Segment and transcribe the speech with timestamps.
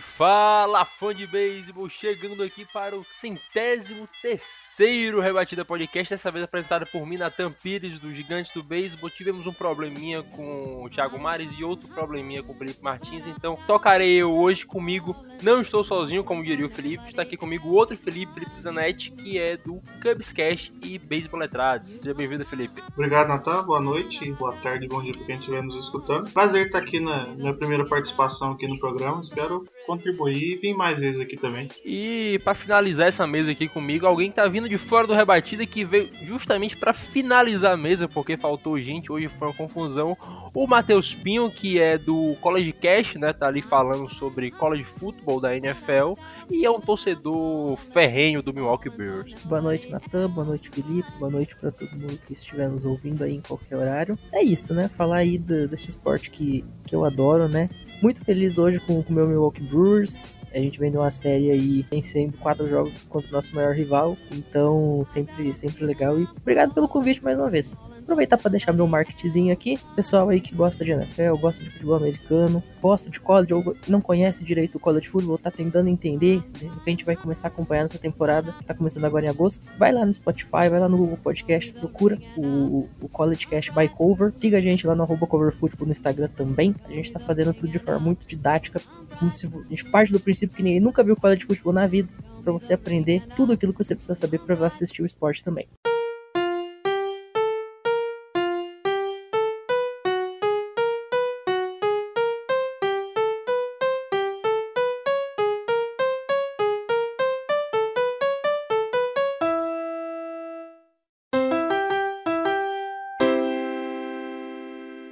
[0.00, 6.86] Fala fã de beisebol, chegando aqui para o centésimo terceiro Rebatida Podcast, dessa vez apresentado
[6.86, 9.10] por mim, Natan Pires, do Gigantes do Beisebol.
[9.10, 13.58] Tivemos um probleminha com o Thiago Mares e outro probleminha com o Felipe Martins, então
[13.66, 15.14] tocarei eu hoje comigo.
[15.42, 19.38] Não estou sozinho, como diria o Felipe, está aqui comigo outro Felipe, Felipe Zanetti, que
[19.38, 21.90] é do Cubs Cash e Beisebol Letrados.
[21.90, 22.82] Seja bem-vindo, Felipe.
[22.94, 23.62] Obrigado, Natan.
[23.64, 26.30] Boa noite, boa tarde, bom dia para quem estiver nos escutando.
[26.30, 29.20] Prazer estar aqui na minha primeira participação aqui no programa.
[29.20, 31.68] Espero contribuir e vir mais vezes aqui também.
[31.84, 35.66] E para finalizar essa mesa aqui comigo, alguém que tá vindo de fora do rebatida
[35.66, 40.16] que veio justamente para finalizar a mesa, porque faltou gente, hoje foi uma confusão.
[40.54, 45.40] O Matheus Pinho, que é do College Cash, né, tá ali falando sobre college football
[45.40, 46.14] da NFL
[46.50, 49.32] e é um torcedor ferrenho do Milwaukee Bears.
[49.44, 50.28] Boa noite, Natan.
[50.28, 51.10] Boa noite, Felipe.
[51.18, 54.18] Boa noite para todo mundo que estiver nos ouvindo aí em qualquer horário.
[54.32, 54.88] É isso, né?
[54.88, 57.68] Falar aí do, desse esporte que, que eu adoro, né?
[58.02, 60.34] Muito feliz hoje com o meu Milwaukee Brewers.
[60.52, 64.16] A gente vem de uma série aí vencendo quatro jogos contra o nosso maior rival.
[64.32, 66.18] Então, sempre, sempre legal.
[66.18, 67.78] E obrigado pelo convite mais uma vez.
[68.02, 69.78] Aproveitar para deixar meu marketzinho aqui.
[69.94, 74.00] Pessoal aí que gosta de NFL, gosta de futebol americano, gosta de college ou não
[74.00, 76.42] conhece direito o college football, tá tentando entender.
[76.52, 79.64] De repente vai começar a acompanhar nessa temporada, que tá começando agora em agosto.
[79.78, 83.88] Vai lá no Spotify, vai lá no Google Podcast, procura o, o College Cast by
[83.88, 84.32] Cover.
[84.40, 86.74] Siga a gente lá no arroba Cover Football no Instagram também.
[86.86, 88.80] A gente tá fazendo tudo de forma muito didática,
[89.18, 92.08] como se a gente parte do princípio que ninguém nunca viu college football na vida,
[92.42, 95.66] para você aprender tudo aquilo que você precisa saber para assistir o esporte também.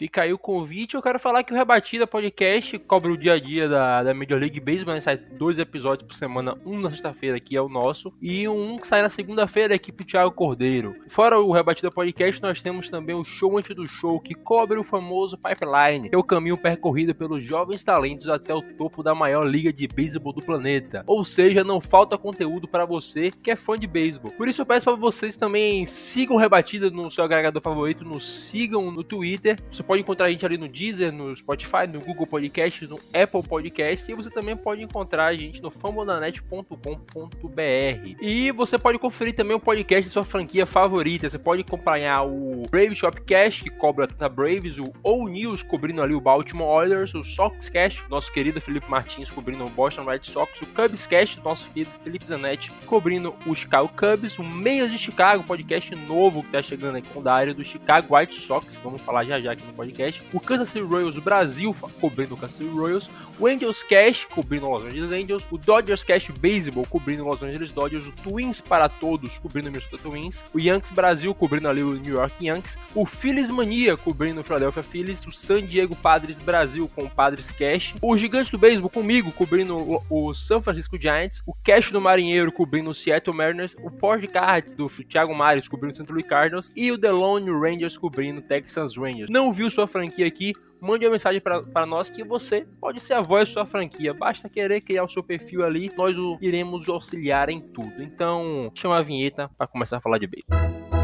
[0.08, 0.94] Fica aí o convite.
[0.94, 4.40] Eu quero falar que o Rebatida Podcast cobre o dia a dia da, da Major
[4.40, 4.94] League Baseball.
[4.94, 5.02] Né?
[5.02, 8.86] Sai dois episódios por semana, um na sexta-feira, que é o nosso, e um que
[8.86, 10.96] sai na segunda-feira, da equipe Thiago Cordeiro.
[11.08, 14.82] Fora o Rebatida Podcast, nós temos também o Show Antes do Show, que cobre o
[14.82, 19.46] famoso Pipeline, que é o caminho percorrido pelos jovens talentos até o topo da maior
[19.46, 21.04] liga de beisebol do planeta.
[21.06, 24.32] Ou seja, não falta conteúdo para você que é fã de beisebol.
[24.32, 28.90] Por isso eu peço para vocês também sigam Rebatida no seu agregador favorito, nos sigam
[28.90, 29.58] no Twitter.
[29.70, 33.42] Você pode encontrar a gente ali no Deezer, no Spotify, no Google Podcast, no Apple
[33.42, 38.16] Podcast e você também pode encontrar a gente no fambonanet.com.br.
[38.20, 41.28] E você pode conferir também o podcast de sua franquia favorita.
[41.28, 46.14] Você pode acompanhar o Brave Shopcast, que cobra a Braves, o All News cobrindo ali
[46.14, 50.66] o Baltimore Oilers, o Soxcast, nosso querido Felipe Martins cobrindo o Boston Red Sox, o
[50.66, 56.42] Cubscast, nosso querido Felipe Zanetti cobrindo o Chicago Cubs, o Meias de Chicago, podcast novo
[56.42, 59.52] que tá chegando aqui com da área do Chicago White Sox, vamos falar já já
[59.52, 59.87] aqui no podcast,
[60.32, 64.84] o Kansas City Royals Brasil cobrindo o Kansas City Royals, o Angels Cash cobrindo Los
[64.84, 69.70] Angeles Angels, o Dodgers Cash Baseball cobrindo Los Angeles Dodgers, o Twins para todos cobrindo
[69.70, 74.40] Minnesota Twins, o Yankees Brasil cobrindo ali o New York Yankees, o Phillies Mania cobrindo
[74.40, 78.58] o Philadelphia Phillies, o San Diego Padres Brasil com o Padres Cash, o Gigantes do
[78.58, 83.74] Beisebol comigo cobrindo o, San Francisco Giants, o Cash do Marinheiro cobrindo o Seattle Mariners,
[83.82, 83.90] o
[84.28, 86.10] Cards do Thiago Mares cobrindo o St.
[86.10, 89.30] Louis Cardinals e o The Lone Rangers cobrindo o Texas Rangers.
[89.30, 90.52] Não viu sua franquia aqui?
[90.80, 94.12] Mande uma mensagem para nós que você pode ser a voz da sua franquia.
[94.12, 98.02] Basta querer criar o seu perfil ali, nós o iremos auxiliar em tudo.
[98.02, 100.97] Então, chama a vinheta para começar a falar de beisebol.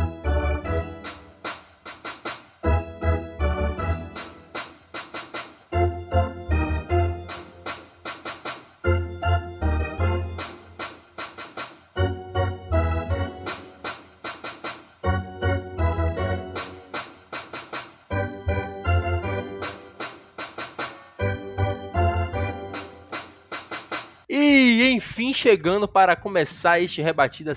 [25.34, 27.54] Chegando para começar este Rebatida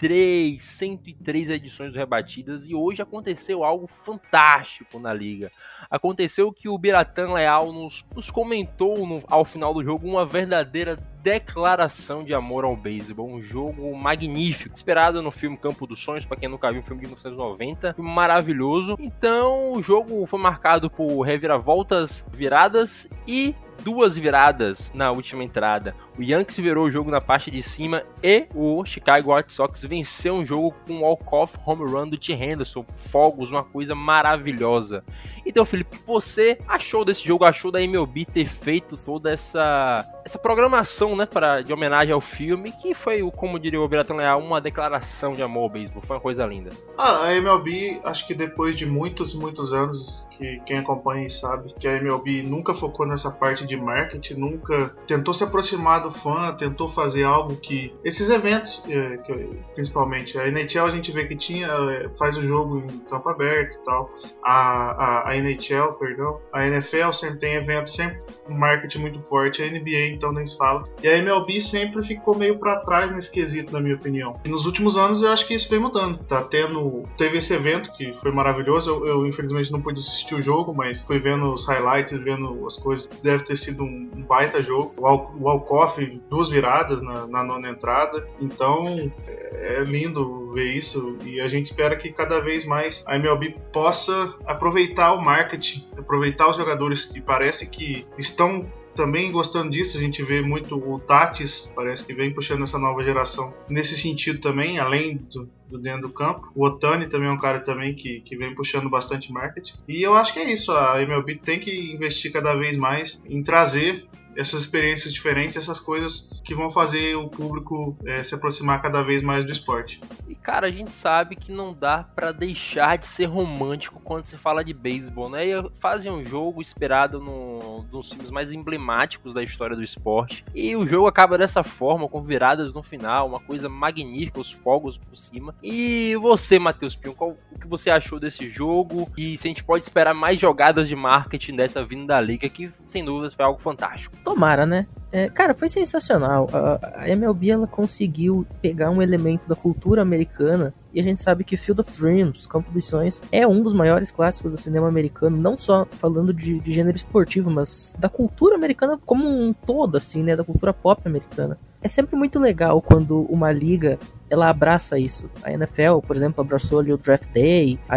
[0.00, 5.52] 103, 103 edições Rebatidas e hoje aconteceu algo fantástico na liga.
[5.90, 10.96] Aconteceu que o Biratan Leal nos, nos comentou no, ao final do jogo uma verdadeira
[11.22, 16.38] declaração de amor ao beisebol, um jogo magnífico, inspirado no filme Campo dos Sonhos, para
[16.38, 18.96] quem nunca viu, um filme de 1990, maravilhoso.
[18.98, 25.94] Então, o jogo foi marcado por reviravoltas viradas e duas viradas na última entrada.
[26.18, 30.34] O Yankees virou o jogo na parte de cima e o Chicago White Sox venceu
[30.34, 32.32] um jogo com um walk-off home run do T.
[32.32, 32.84] Henderson.
[32.94, 35.04] Fogos, uma coisa maravilhosa.
[35.44, 37.44] Então, Felipe, você achou desse jogo?
[37.44, 42.72] Achou da MLB ter feito toda essa essa programação, né, para de homenagem ao filme,
[42.72, 46.02] que foi, como diria o Biratão Leal, uma declaração de amor ao beisebol.
[46.02, 46.70] Foi uma coisa linda.
[46.96, 51.86] Ah, a MLB, acho que depois de muitos, muitos anos, que quem acompanha sabe que
[51.86, 56.88] a MLB nunca focou nessa parte de marketing, nunca tentou se aproximar do fã, tentou
[56.88, 58.82] fazer algo que esses eventos,
[59.24, 59.32] que,
[59.74, 63.76] principalmente a NHL a gente vê que tinha é, faz o jogo em campo aberto
[63.76, 64.10] e tal,
[64.42, 69.62] a, a, a NHL, perdão, a NFL sempre tem eventos, sempre um marketing muito forte,
[69.62, 70.84] a NBA então nem se fala.
[71.02, 74.38] E a MLB sempre ficou meio para trás nesse quesito, na minha opinião.
[74.44, 76.18] E nos últimos anos eu acho que isso vem mudando.
[76.24, 77.04] Tá tendo.
[77.16, 78.90] Teve esse evento que foi maravilhoso.
[78.90, 82.76] Eu, eu infelizmente não pude assistir o jogo, mas fui vendo os highlights, vendo as
[82.76, 83.08] coisas.
[83.22, 84.92] Deve ter sido um, um baita jogo.
[84.98, 88.28] O walk-off, duas viradas na, na nona entrada.
[88.40, 93.54] Então é lindo ver isso e a gente espera que cada vez mais a MLB
[93.72, 98.64] possa aproveitar o marketing, aproveitar os jogadores que parece que estão
[98.94, 103.02] também gostando disso, a gente vê muito o Tatis, parece que vem puxando essa nova
[103.02, 106.50] geração nesse sentido também, além do, do dentro do campo.
[106.54, 109.74] O Otani também é um cara também que, que vem puxando bastante marketing.
[109.88, 113.42] E eu acho que é isso, a MLB tem que investir cada vez mais em
[113.42, 119.02] trazer essas experiências diferentes, essas coisas que vão fazer o público é, se aproximar cada
[119.02, 120.00] vez mais do esporte.
[120.28, 124.36] E cara, a gente sabe que não dá para deixar de ser romântico quando se
[124.36, 125.46] fala de beisebol, né?
[125.46, 130.44] E fazem um jogo esperado no, nos filmes mais emblemáticos da história do esporte.
[130.54, 134.96] E o jogo acaba dessa forma, com viradas no final, uma coisa magnífica, os fogos
[134.96, 135.54] por cima.
[135.62, 139.10] E você, Matheus Pinho, qual, o que você achou desse jogo?
[139.16, 142.70] E se a gente pode esperar mais jogadas de marketing dessa vinda da liga, que
[142.86, 144.16] sem dúvidas foi algo fantástico.
[144.24, 144.86] Tomara, né?
[145.12, 146.48] É, cara, foi sensacional.
[146.52, 151.44] A, a MLB ela conseguiu pegar um elemento da cultura americana e a gente sabe
[151.44, 155.36] que Field of Dreams, Campo dos Sonhos, é um dos maiores clássicos do cinema americano,
[155.36, 160.22] não só falando de, de gênero esportivo, mas da cultura americana como um todo, assim,
[160.22, 160.36] né?
[160.36, 161.58] Da cultura pop americana.
[161.82, 163.98] É sempre muito legal quando uma liga
[164.30, 165.28] ela abraça isso.
[165.42, 167.96] A NFL, por exemplo, abraçou ali o Draft Day, a,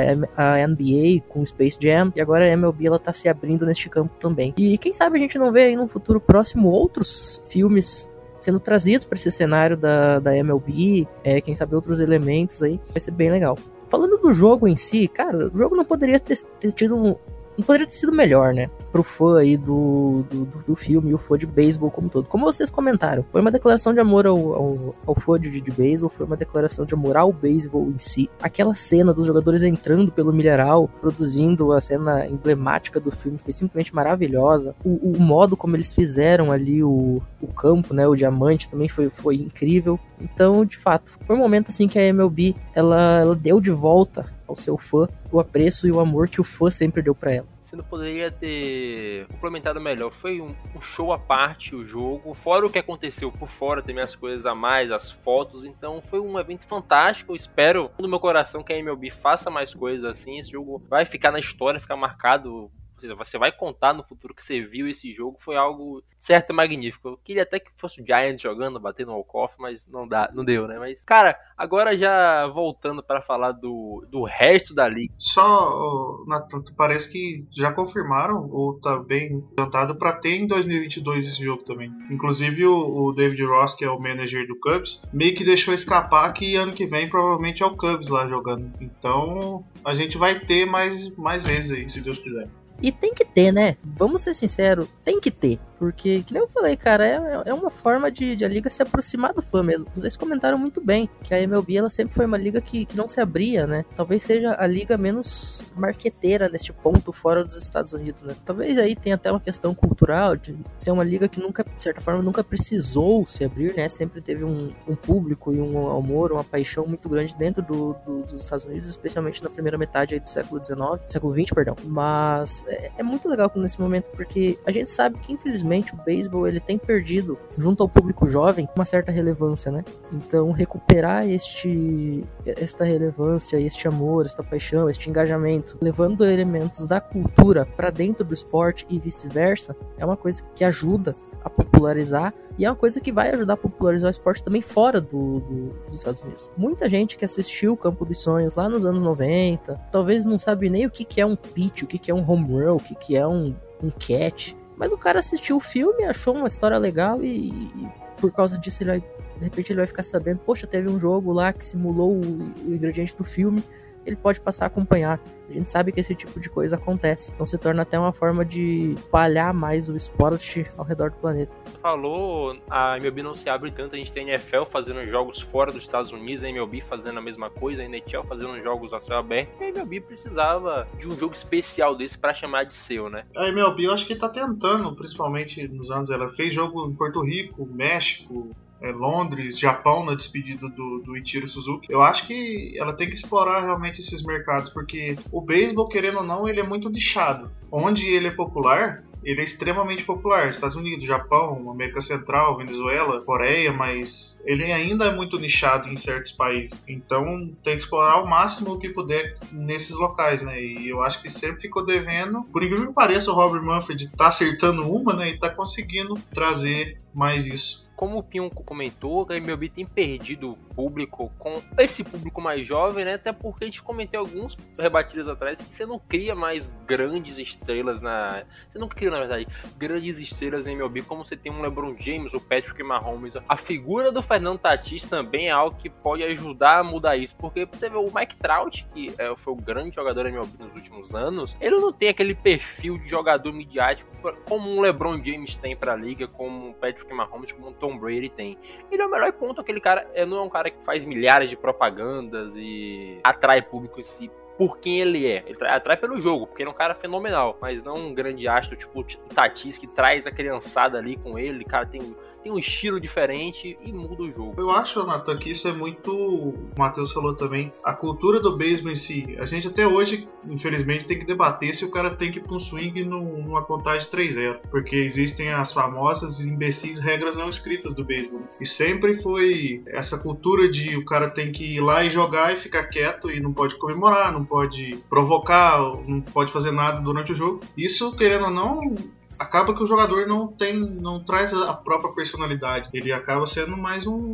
[0.55, 4.13] a NBA com Space Jam, e agora a MLB ela tá se abrindo neste campo
[4.19, 4.53] também.
[4.57, 8.09] E quem sabe a gente não vê aí no futuro próximo outros filmes
[8.41, 12.99] sendo trazidos para esse cenário da, da MLB, é, quem sabe outros elementos aí, vai
[12.99, 13.57] ser bem legal.
[13.87, 17.15] Falando do jogo em si, cara, o jogo não poderia ter, ter tido um,
[17.57, 18.69] não poderia ter sido melhor, né?
[18.93, 22.27] Pro fã aí do, do, do filme e o fã de beisebol como todo.
[22.27, 26.11] Como vocês comentaram, foi uma declaração de amor ao, ao, ao fã de, de beisebol,
[26.11, 28.29] foi uma declaração de amor ao beisebol em si.
[28.39, 33.95] Aquela cena dos jogadores entrando pelo milharal, produzindo a cena emblemática do filme, foi simplesmente
[33.95, 34.75] maravilhosa.
[34.85, 39.09] O, o modo como eles fizeram ali o, o campo, né, o diamante também foi,
[39.09, 39.99] foi incrível.
[40.21, 44.31] Então, de fato, foi um momento assim que a MLB ela, ela deu de volta
[44.47, 47.52] ao seu fã o apreço e o amor que o fã sempre deu para ela
[47.77, 50.11] não poderia ter complementado melhor.
[50.11, 53.99] Foi um, um, show à parte o jogo, fora o que aconteceu por fora, tem
[53.99, 55.65] as coisas a mais, as fotos.
[55.65, 57.31] Então foi um evento fantástico.
[57.31, 60.37] Eu espero no meu coração que a MLB faça mais coisas assim.
[60.37, 62.71] Esse jogo vai ficar na história, ficar marcado
[63.09, 67.09] você vai contar no futuro que você viu esse jogo, foi algo certo e magnífico.
[67.09, 70.45] Eu queria até que fosse o Giant jogando, batendo no walk-off, mas não dá, não
[70.45, 70.79] deu, né?
[70.79, 75.13] Mas, cara, agora já voltando para falar do, do resto da liga.
[75.17, 81.43] Só, Nathan, parece que já confirmaram, ou tá bem adiantado, para ter em 2022 esse
[81.43, 81.91] jogo também.
[82.09, 86.31] Inclusive o, o, David Ross, que é o manager do Cubs, meio que deixou escapar
[86.31, 88.71] que ano que vem provavelmente é o Cubs lá jogando.
[88.79, 92.47] Então a gente vai ter mais, mais vezes aí, se Deus quiser.
[92.83, 93.77] E tem que ter, né?
[93.81, 95.57] Vamos ser sinceros, tem que ter.
[95.83, 98.81] Porque, que nem eu falei, cara, é, é uma forma de, de, a liga se
[98.81, 99.85] aproximar do fã mesmo.
[99.93, 103.05] Vocês comentaram muito bem que a MLB ela sempre foi uma liga que, que não
[103.05, 103.83] se abria, né?
[103.93, 108.33] Talvez seja a liga menos marqueteira neste ponto fora dos Estados Unidos, né?
[108.45, 111.99] Talvez aí tenha até uma questão cultural de ser uma liga que nunca, de certa
[111.99, 113.89] forma, nunca precisou se abrir, né?
[113.89, 118.21] Sempre teve um, um público e um amor, uma paixão muito grande dentro do, do,
[118.21, 121.75] dos Estados Unidos, especialmente na primeira metade do século XIX, século XX, perdão.
[121.83, 126.47] Mas é, é muito legal nesse momento, porque a gente sabe que, infelizmente, o beisebol
[126.47, 129.83] ele tem perdido junto ao público jovem uma certa relevância, né?
[130.11, 137.65] Então recuperar este esta relevância, este amor, esta paixão, este engajamento, levando elementos da cultura
[137.65, 142.69] para dentro do esporte e vice-versa, é uma coisa que ajuda a popularizar e é
[142.69, 146.21] uma coisa que vai ajudar a popularizar o esporte também fora do, do, dos Estados
[146.21, 146.49] Unidos.
[146.55, 150.69] Muita gente que assistiu o Campo dos Sonhos lá nos anos 90, talvez não sabe
[150.69, 152.79] nem o que, que é um pitch, o que, que é um home run, o
[152.79, 154.53] que, que é um, um catch.
[154.77, 157.87] Mas o cara assistiu o filme, achou uma história legal e, e
[158.17, 161.31] por causa disso ele vai, de repente ele vai ficar sabendo, poxa, teve um jogo
[161.31, 163.63] lá que simulou o, o ingrediente do filme
[164.05, 165.19] ele pode passar a acompanhar.
[165.49, 167.31] A gente sabe que esse tipo de coisa acontece.
[167.33, 171.51] Então se torna até uma forma de palhar mais o esporte ao redor do planeta.
[171.81, 175.71] Falou, a MLB não se abre tanto, a gente tem a NFL fazendo jogos fora
[175.71, 179.17] dos Estados Unidos, a MLB fazendo a mesma coisa, a NHL fazendo jogos a céu
[179.17, 183.25] aberto, e a MLB precisava de um jogo especial desse para chamar de seu, né?
[183.35, 187.21] A MLB eu acho que tá tentando, principalmente nos anos, ela fez jogo em Porto
[187.21, 188.49] Rico, México,
[188.83, 191.87] é, Londres, Japão na despedida do, do Ichiro Suzuki.
[191.89, 196.23] Eu acho que ela tem que explorar realmente esses mercados, porque o beisebol, querendo ou
[196.23, 197.49] não, ele é muito nichado.
[197.71, 200.49] Onde ele é popular, ele é extremamente popular.
[200.49, 206.33] Estados Unidos, Japão, América Central, Venezuela, Coreia, mas ele ainda é muito nichado em certos
[206.33, 206.81] países.
[206.85, 210.61] Então tem que explorar ao máximo o que puder nesses locais, né?
[210.61, 212.43] E eu acho que sempre ficou devendo.
[212.51, 215.29] Por incrível que pareça, o Robert Manfred tá acertando uma, né?
[215.29, 221.31] E tá conseguindo trazer mais isso como o Pinho comentou, a MLB tem perdido público
[221.37, 223.13] com esse público mais jovem, né?
[223.15, 228.01] Até porque a gente comentei alguns rebatidas atrás que você não cria mais grandes estrelas
[228.01, 228.43] na.
[228.67, 229.47] Você não cria, na verdade,
[229.77, 233.35] grandes estrelas em MLB como você tem um LeBron James, o Patrick Mahomes.
[233.47, 237.35] A figura do Fernando Tatis também é algo que pode ajudar a mudar isso.
[237.35, 240.75] Porque você vê o Mike Trout, que é, foi o grande jogador da MLB nos
[240.75, 244.13] últimos anos, ele não tem aquele perfil de jogador midiático
[244.47, 248.29] como um LeBron James tem pra liga, como um Patrick Mahomes, como um Tom Brady
[248.29, 248.57] tem.
[248.89, 251.49] Ele é o melhor ponto, aquele cara é, não é um cara que faz milhares
[251.49, 255.43] de propagandas e atrai público em si por quem ele é.
[255.45, 258.77] Ele atrai pelo jogo, porque ele é um cara fenomenal, mas não um grande astro
[258.77, 261.65] tipo o Tatis que traz a criançada ali com ele.
[261.65, 264.53] Cara, tem, tem um estilo diferente e muda o jogo.
[264.57, 266.13] Eu acho, Nathan, que isso é muito.
[266.13, 267.71] O Matheus falou também.
[267.83, 269.35] A cultura do beisebol em si.
[269.39, 272.53] A gente até hoje, infelizmente, tem que debater se o cara tem que ir pra
[272.53, 274.59] um swing numa contagem 3-0.
[274.69, 278.41] Porque existem as famosas imbecis regras não escritas do beisebol.
[278.59, 282.57] E sempre foi essa cultura de o cara tem que ir lá e jogar e
[282.57, 287.35] ficar quieto e não pode comemorar, não pode provocar, não pode fazer nada durante o
[287.35, 287.61] jogo.
[287.77, 288.95] Isso, querendo ou não,
[289.37, 292.89] acaba que o jogador não tem, não traz a própria personalidade.
[292.93, 294.33] Ele acaba sendo mais um,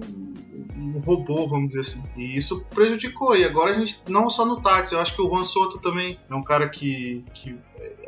[0.75, 2.03] um robô, vamos dizer assim.
[2.15, 3.35] E isso prejudicou.
[3.35, 6.19] E agora a gente, não só no táxi, eu acho que o Juan Soto também
[6.29, 7.57] é um cara que, que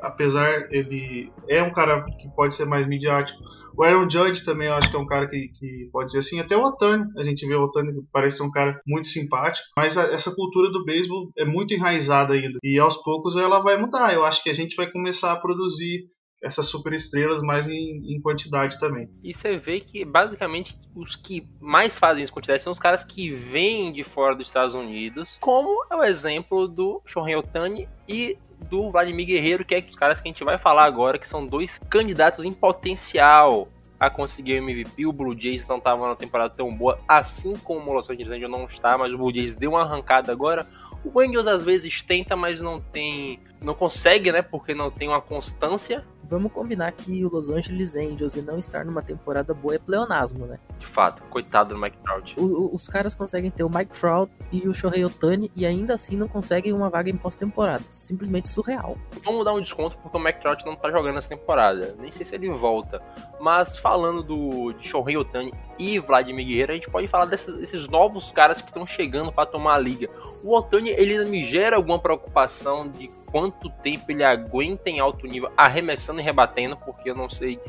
[0.01, 3.41] apesar ele é um cara que pode ser mais midiático
[3.77, 6.39] o Aaron Judge também eu acho que é um cara que, que pode dizer assim.
[6.39, 9.67] Até o Otani, a gente vê o Otani parece ser um cara muito simpático.
[9.77, 12.60] Mas a, essa cultura do beisebol é muito enraizada ainda.
[12.63, 14.13] E aos poucos ela vai mudar.
[14.13, 16.05] Eu acho que a gente vai começar a produzir
[16.41, 19.10] essas super estrelas mais em, em, quantidade também.
[19.24, 23.31] E você vê que basicamente os que mais fazem isso quantidade são os caras que
[23.31, 28.38] vêm de fora dos Estados Unidos, como é o exemplo do Shohei Otani e
[28.69, 31.45] do Vladimir Guerreiro, que é os caras que a gente vai falar agora, que são
[31.45, 33.67] dois candidatos em potencial
[34.00, 35.05] a conseguir o MVP.
[35.05, 38.51] O Blue Jays não estava numa temporada tão boa, assim como o Los Angeles Angels
[38.51, 40.65] não está, mas o Blue Jays deu uma arrancada agora.
[41.03, 44.41] O Angels às vezes tenta, mas não tem, não consegue, né?
[44.41, 48.85] Porque não tem uma constância vamos combinar que o Los Angeles Angels e não estar
[48.85, 50.57] numa temporada boa é pleonasmo, né?
[50.79, 52.39] De fato, coitado do Mike Trout.
[52.39, 56.15] O, os caras conseguem ter o Mike Trout e o Shohei Otani e ainda assim
[56.15, 57.83] não conseguem uma vaga em pós-temporada.
[57.89, 58.97] Simplesmente surreal.
[59.25, 61.95] Vamos dar um desconto porque o Mike Trout não tá jogando essa temporada.
[62.00, 63.01] Nem sei se ele volta.
[63.39, 67.88] Mas falando do de Shohei Otani e Vladimir Guerreiro, a gente pode falar desses, desses
[67.89, 70.09] novos caras que estão chegando para tomar a liga.
[70.43, 75.51] O Otani, ele me gera alguma preocupação de quanto tempo ele aguenta em alto nível,
[75.55, 77.59] arremessando e rebatendo, porque eu não sei.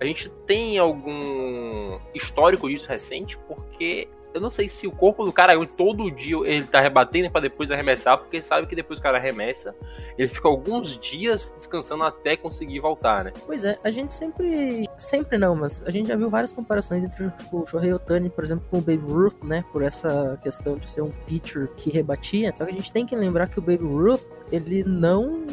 [0.00, 5.32] A gente tem algum histórico disso recente, porque eu não sei se o corpo do
[5.32, 9.18] cara todo dia ele tá rebatendo para depois arremessar, porque sabe que depois o cara
[9.18, 9.74] arremessa,
[10.16, 13.32] ele fica alguns dias descansando até conseguir voltar, né?
[13.46, 17.30] Pois é, a gente sempre, sempre não, mas a gente já viu várias comparações entre
[17.52, 21.02] o Shohei Otani, por exemplo, com o Babe Ruth, né, por essa questão de ser
[21.02, 24.37] um pitcher que rebatia, só que a gente tem que lembrar que o Babe Ruth
[24.50, 25.44] ele não,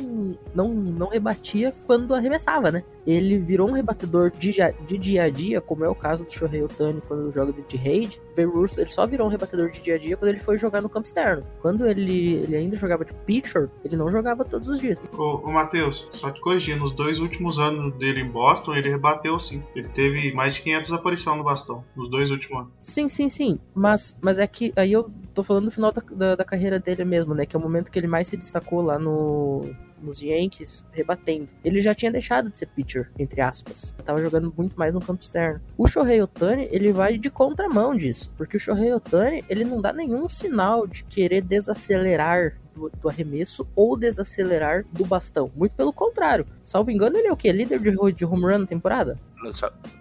[0.54, 2.84] não, não rebatia quando arremessava, né?
[3.06, 4.54] Ele virou um rebatedor de,
[4.88, 8.20] de dia a dia, como é o caso do Shohei Otani quando joga de raid.
[8.36, 10.89] Beirut, ele só virou um rebatedor de dia a dia quando ele foi jogar no
[10.89, 11.44] campo externo.
[11.62, 15.01] Quando ele, ele ainda jogava de pitcher, ele não jogava todos os dias.
[15.18, 19.39] Ô, ô Matheus, só te corrigindo, nos dois últimos anos dele em Boston, ele rebateu
[19.39, 19.63] sim.
[19.75, 22.74] Ele teve mais de 500 aparições no bastão, nos dois últimos anos.
[22.80, 23.60] Sim, sim, sim.
[23.74, 27.06] Mas, mas é que aí eu tô falando do final da, da, da carreira dele
[27.06, 27.46] mesmo, né?
[27.46, 29.62] Que é o momento que ele mais se destacou lá no,
[30.05, 31.47] nos Yankees rebatendo.
[31.63, 33.95] Ele já tinha deixado de ser pitcher, entre aspas.
[34.05, 35.62] Tava jogando muito mais no campo externo.
[35.77, 39.91] O Shohei Otani, ele vai de contramão disso, porque o Shohei Otani, ele não dá
[39.91, 45.51] nenhum sinal de querer desacelerar do, do, arremesso ou desacelerar do bastão.
[45.55, 46.46] Muito pelo contrário.
[46.63, 47.51] Salvo engano, ele é o quê?
[47.51, 49.17] Líder de, de home run na temporada?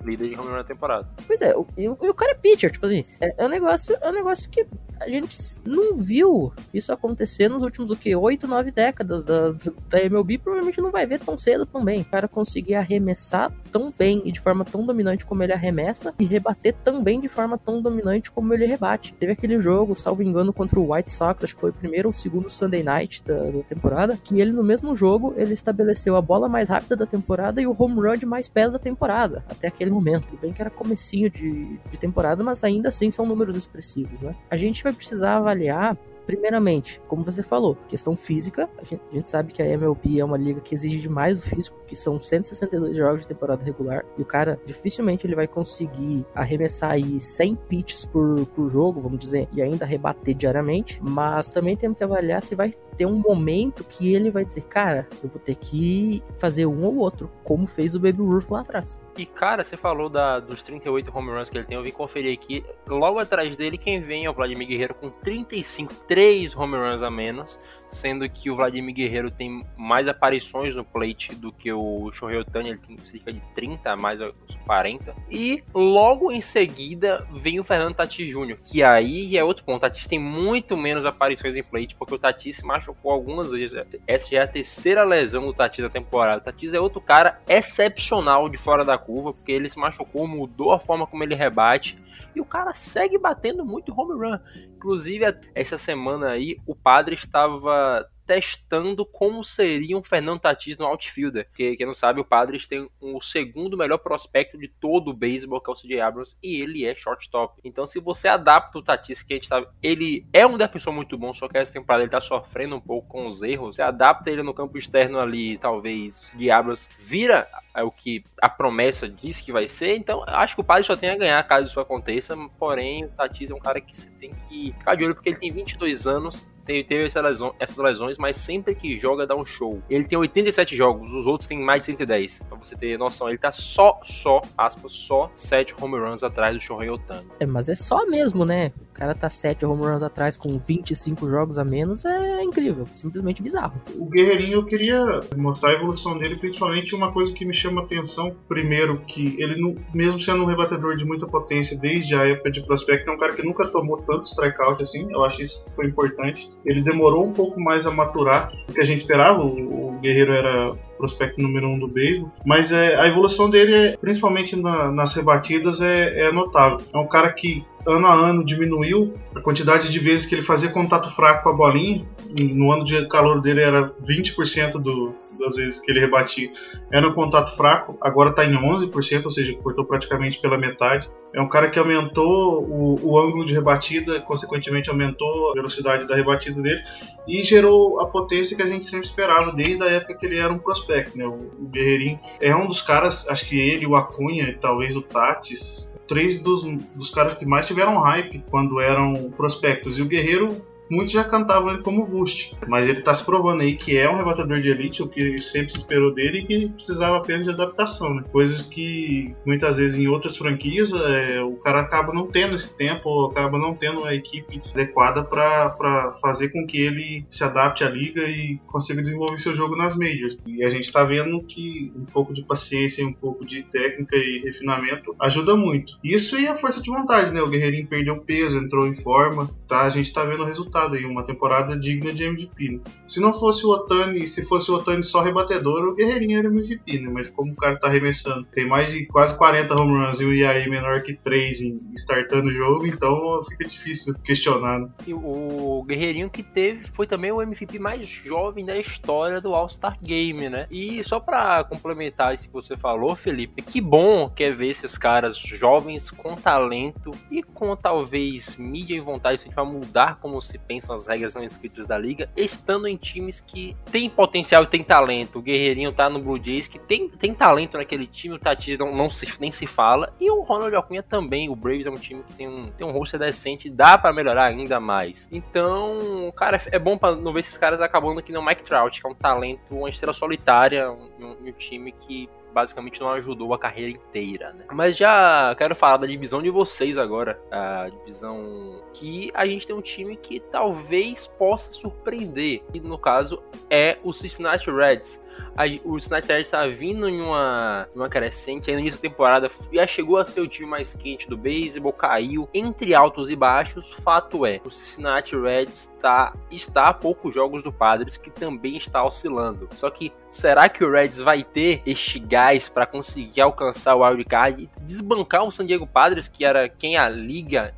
[0.04, 1.08] Líder de home run na temporada.
[1.26, 4.08] Pois é, o, o, o cara é pitcher, tipo assim, é, é, um negócio, é
[4.08, 4.66] um negócio que
[5.00, 8.14] a gente não viu isso acontecer nos últimos, o quê?
[8.14, 9.50] 8, 9 décadas da,
[9.88, 12.02] da MLB, provavelmente não vai ver tão cedo também.
[12.02, 16.24] O cara conseguir arremessar tão bem e de forma tão dominante como ele arremessa e
[16.24, 19.14] rebater também de forma tão dominante como ele rebate.
[19.14, 22.12] Teve aquele jogo, salvo engano, contra o White Sox, acho que foi o primeiro ou
[22.12, 26.48] segundo Sunday Night da, da temporada, que ele no mesmo jogo, ele estabeleceu a bola
[26.48, 29.90] mais rápida da temporada e o home run de mais pés da temporada, até aquele
[29.90, 30.38] momento.
[30.40, 34.34] Bem que era comecinho de, de temporada, mas ainda assim são números expressivos, né?
[34.50, 38.68] A gente vai precisar avaliar Primeiramente, como você falou, questão física.
[38.78, 41.46] A gente, a gente, sabe que a MLB é uma liga que exige demais do
[41.46, 44.04] físico, que são 162 jogos de temporada regular.
[44.16, 49.18] E o cara dificilmente ele vai conseguir arremessar aí 100 pitches por, por jogo, vamos
[49.18, 50.98] dizer, e ainda rebater diariamente.
[51.02, 55.06] Mas também temos que avaliar se vai ter um momento que ele vai dizer, cara,
[55.22, 59.00] eu vou ter que fazer um ou outro, como fez o Baby Ruth lá atrás.
[59.16, 62.32] E cara, você falou da, dos 38 home runs que ele tem, eu vim conferir
[62.32, 62.64] aqui.
[62.88, 67.10] Logo atrás dele, quem vem é o Vladimir Guerreiro com 35, 3 home runs a
[67.10, 67.58] menos
[67.94, 72.70] sendo que o Vladimir Guerreiro tem mais aparições no plate do que o Shohei Otani,
[72.70, 74.20] ele tem cerca de 30, mais
[74.66, 75.14] 40.
[75.30, 79.76] E logo em seguida vem o Fernando Tatis Jr., que aí é outro ponto.
[79.76, 83.84] O Tatis tem muito menos aparições em plate, porque o Tatis se machucou algumas vezes.
[84.06, 86.40] Essa já é a terceira lesão do Tatis na temporada.
[86.40, 90.72] O Tatis é outro cara excepcional de fora da curva, porque ele se machucou, mudou
[90.72, 91.98] a forma como ele rebate,
[92.34, 94.38] e o cara segue batendo muito home run.
[94.76, 95.24] Inclusive,
[95.54, 97.83] essa semana aí, o padre estava
[98.26, 101.46] testando como seria um Fernando Tatis no outfielder.
[101.46, 105.60] Porque, quem não sabe, o Padres tem o segundo melhor prospecto de todo o beisebol,
[105.60, 107.60] que é o CJ Abrams, e ele é shortstop.
[107.62, 111.16] Então, se você adapta o Tatis, que a gente tá, ele é um defensor muito
[111.18, 114.30] bom, só que essa temporada ele tá sofrendo um pouco com os erros, você adapta
[114.30, 119.08] ele no campo externo ali, talvez o CJ Abrams vira é o que a promessa
[119.08, 121.80] diz que vai ser, então acho que o Padres só tem a ganhar caso isso
[121.80, 125.30] aconteça, porém o Tatis é um cara que você tem que ficar de olho, porque
[125.30, 129.44] ele tem 22 anos, teve essa lesão, essas lesões, mas sempre que joga dá um
[129.44, 129.82] show.
[129.88, 132.40] Ele tem 87 jogos, os outros têm mais de 110.
[132.48, 136.60] Pra você ter noção, ele tá só, só, aspas, só 7 home runs atrás do
[136.60, 137.26] Shohei Otani.
[137.38, 138.72] É, mas é só mesmo, né?
[138.90, 143.42] O cara tá 7 home runs atrás com 25 jogos a menos, é incrível, simplesmente
[143.42, 143.80] bizarro.
[143.96, 145.04] O Guerreirinho, eu queria
[145.36, 148.34] mostrar a evolução dele, principalmente uma coisa que me chama atenção.
[148.48, 153.10] Primeiro, que ele, mesmo sendo um rebatedor de muita potência desde a época de prospecto,
[153.10, 155.10] é um cara que nunca tomou tanto strikeout assim.
[155.10, 156.50] Eu acho isso que foi importante.
[156.64, 159.42] Ele demorou um pouco mais a maturar do que a gente esperava.
[159.44, 164.54] O, Guerreiro era prospecto número um do beisebol, mas é, a evolução dele, é, principalmente
[164.54, 166.80] na, nas rebatidas, é, é notável.
[166.92, 170.70] É um cara que ano a ano diminuiu a quantidade de vezes que ele fazia
[170.70, 172.06] contato fraco com a bolinha.
[172.38, 176.50] No ano de calor dele era 20% do, das vezes que ele rebatia
[176.92, 181.10] era um contato fraco, agora está em 11%, ou seja, cortou praticamente pela metade.
[181.32, 186.14] É um cara que aumentou o, o ângulo de rebatida, consequentemente aumentou a velocidade da
[186.14, 186.82] rebatida dele
[187.26, 190.52] e gerou a potência que a gente sempre esperava desde a época que ele era
[190.52, 191.16] um prospect.
[191.16, 191.26] Né?
[191.26, 195.02] O, o Guerreirinho é um dos caras, acho que ele, o Acunha e talvez o
[195.02, 196.62] Tatis, três dos,
[196.94, 199.98] dos caras que mais tiveram hype quando eram prospectos.
[199.98, 200.64] E o Guerreiro
[200.94, 204.16] muitos já cantavam ele como boost, mas ele está se provando aí que é um
[204.16, 208.14] rebatedor de elite, o que sempre se esperou dele e que precisava apenas de adaptação,
[208.14, 208.22] né?
[208.30, 213.26] Coisas que muitas vezes em outras franquias é, o cara acaba não tendo esse tempo,
[213.26, 218.22] acaba não tendo uma equipe adequada para fazer com que ele se adapte à liga
[218.22, 220.38] e consiga desenvolver seu jogo nas majors.
[220.46, 224.16] E a gente está vendo que um pouco de paciência e um pouco de técnica
[224.16, 225.98] e refinamento ajuda muito.
[226.02, 227.40] Isso e a força de vontade, né?
[227.40, 229.82] O Guerreirinho perdeu peso, entrou em forma, tá?
[229.82, 232.68] A gente está vendo o resultado aí, uma temporada digna de MVP.
[232.70, 232.80] Né?
[233.06, 237.00] Se não fosse o Otani, se fosse o Otani só rebatedor, o Guerreirinho era MVP,
[237.00, 237.10] né?
[237.12, 240.68] Mas como o cara tá arremessando, tem mais de quase 40 home runs e ERA
[240.68, 244.78] menor que 3 em startando o jogo, então fica difícil questionar.
[244.78, 244.88] Né?
[245.06, 249.98] E o Guerreirinho que teve foi também o MVP mais jovem da história do All-Star
[250.00, 250.66] Game, né?
[250.70, 254.96] E só para complementar isso que você falou, Felipe, que bom que é ver esses
[254.96, 260.94] caras jovens com talento e com talvez mídia e vontade de mudar como se pensam
[260.94, 265.38] as regras não escritas da liga, estando em times que tem potencial e tem talento.
[265.38, 268.94] O Guerreirinho tá no Blue Jays, que tem, tem talento naquele time, o Tatis não,
[268.94, 270.12] não se, nem se fala.
[270.20, 271.48] E o Ronald Acunha também.
[271.48, 274.46] O Braves é um time que tem um, tem um roster decente, dá para melhorar
[274.46, 275.28] ainda mais.
[275.30, 279.06] Então, cara, é bom para não ver esses caras acabando aqui no Mike Trout, que
[279.06, 283.90] é um talento, uma estrela solitária, um, um time que basicamente não ajudou a carreira
[283.90, 284.64] inteira, né?
[284.72, 289.74] Mas já quero falar da divisão de vocês agora, a divisão que a gente tem
[289.74, 295.18] um time que talvez possa surpreender, e no caso é o Cincinnati Reds
[295.56, 298.70] a, o Cincinnati Reds tá vindo em uma, uma crescente.
[298.70, 301.92] Aí no início da temporada já chegou a ser o time mais quente do beisebol,
[301.92, 303.92] caiu entre altos e baixos.
[304.04, 309.02] Fato é, o Cincinnati Reds tá, está a poucos jogos do Padres, que também está
[309.02, 309.68] oscilando.
[309.74, 314.64] Só que será que o Reds vai ter este gás para conseguir alcançar o wildcard
[314.64, 317.72] e desbancar o San Diego Padres, que era quem a liga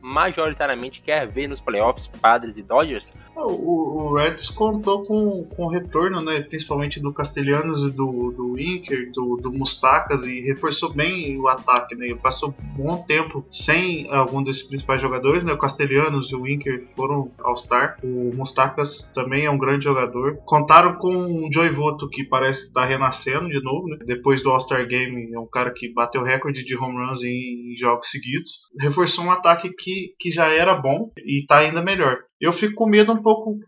[0.00, 3.12] majoritariamente quer ver nos playoffs, Padres e Dodgers?
[3.36, 9.10] O, o Reds contou com, com retorno, né, principalmente do Castelhanos e do, do Inker,
[9.12, 11.94] do, do Mustacas, e reforçou bem o ataque.
[11.94, 15.44] Né, passou um bom tempo sem algum desses principais jogadores.
[15.44, 17.98] Né, o Castelhanos e o Inker foram All-Star.
[18.02, 20.38] O Mustacas também é um grande jogador.
[20.44, 23.86] Contaram com o Joey Voto, que parece estar tá renascendo de novo.
[23.88, 27.72] Né, depois do All-Star Game, é um cara que bateu recorde de home runs em,
[27.72, 28.60] em jogos seguidos.
[28.80, 32.18] Reforçou um ataque que, que já era bom e está ainda melhor.
[32.40, 33.58] Eu fico com medo um pouco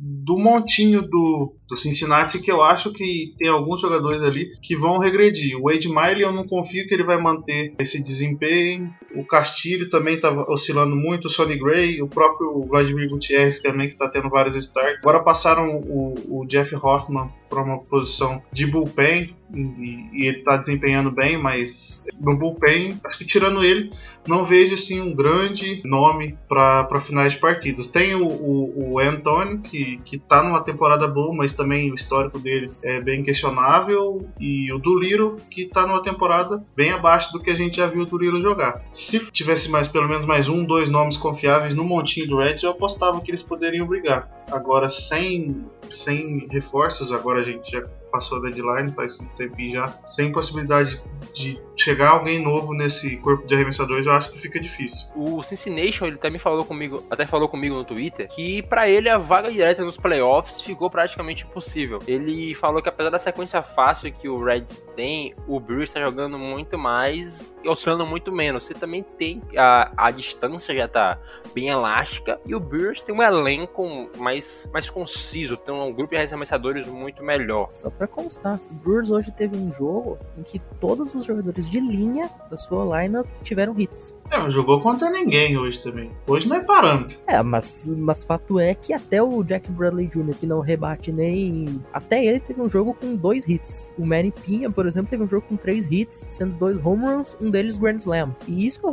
[0.00, 4.98] do montinho do, do Cincinnati que eu acho que tem alguns jogadores ali que vão
[4.98, 5.56] regredir.
[5.56, 8.92] O Wade Miley eu não confio que ele vai manter esse desempenho.
[9.14, 11.26] O Castilho também está oscilando muito.
[11.26, 15.04] O Sonny Gray, o próprio Vladimir Gutierrez também que está tendo vários starts.
[15.04, 21.10] Agora passaram o, o Jeff Hoffman para uma posição de bullpen e, ele está desempenhando
[21.10, 23.90] bem, mas no bullpen, acho que tirando ele,
[24.26, 27.88] não vejo assim um grande nome para finais de partidas.
[27.88, 32.38] Tem o, o, o Anthony, que, que tá numa temporada boa, mas também o histórico
[32.38, 37.50] dele é bem questionável, e o Duliro, que está numa temporada bem abaixo do que
[37.50, 38.82] a gente já viu o Duliro jogar.
[38.94, 42.70] Se tivesse mais pelo menos mais um, dois nomes confiáveis no montinho do Reds, eu
[42.70, 44.30] apostava que eles poderiam brigar.
[44.50, 49.86] Agora, sem, sem reforços, agora a gente já passou a deadline faz um tempinho já,
[50.04, 55.08] sem possibilidade de chegar alguém novo nesse corpo de arremessadores, eu acho que fica difícil.
[55.14, 59.08] O Cincinnati, ele até me falou comigo, até falou comigo no Twitter, que para ele
[59.08, 62.00] a vaga direta nos playoffs ficou praticamente impossível.
[62.06, 66.38] Ele falou que apesar da sequência fácil que o Reds tem, o Brewers está jogando
[66.38, 68.64] muito mais e oscilando muito menos.
[68.64, 71.18] Você também tem a, a distância já tá
[71.54, 76.16] bem elástica e o Brewers tem um elenco mais, mais conciso, tem um grupo de
[76.16, 77.68] arremessadores muito melhor.
[77.72, 81.80] Só para constar, o Brewers hoje teve um jogo em que todos os jogadores de
[81.80, 84.14] linha da sua lineup tiveram hits.
[84.30, 86.10] É, não jogou contra ninguém hoje também.
[86.26, 87.18] Hoje não é parâmetro.
[87.26, 91.78] É, mas, mas fato é que até o Jack Bradley Jr., que não rebate nem.
[91.92, 93.92] Até ele teve um jogo com dois hits.
[93.98, 97.36] O Manny Pinha, por exemplo, teve um jogo com três hits, sendo dois home runs,
[97.38, 98.34] um deles Grand Slam.
[98.48, 98.90] E isso é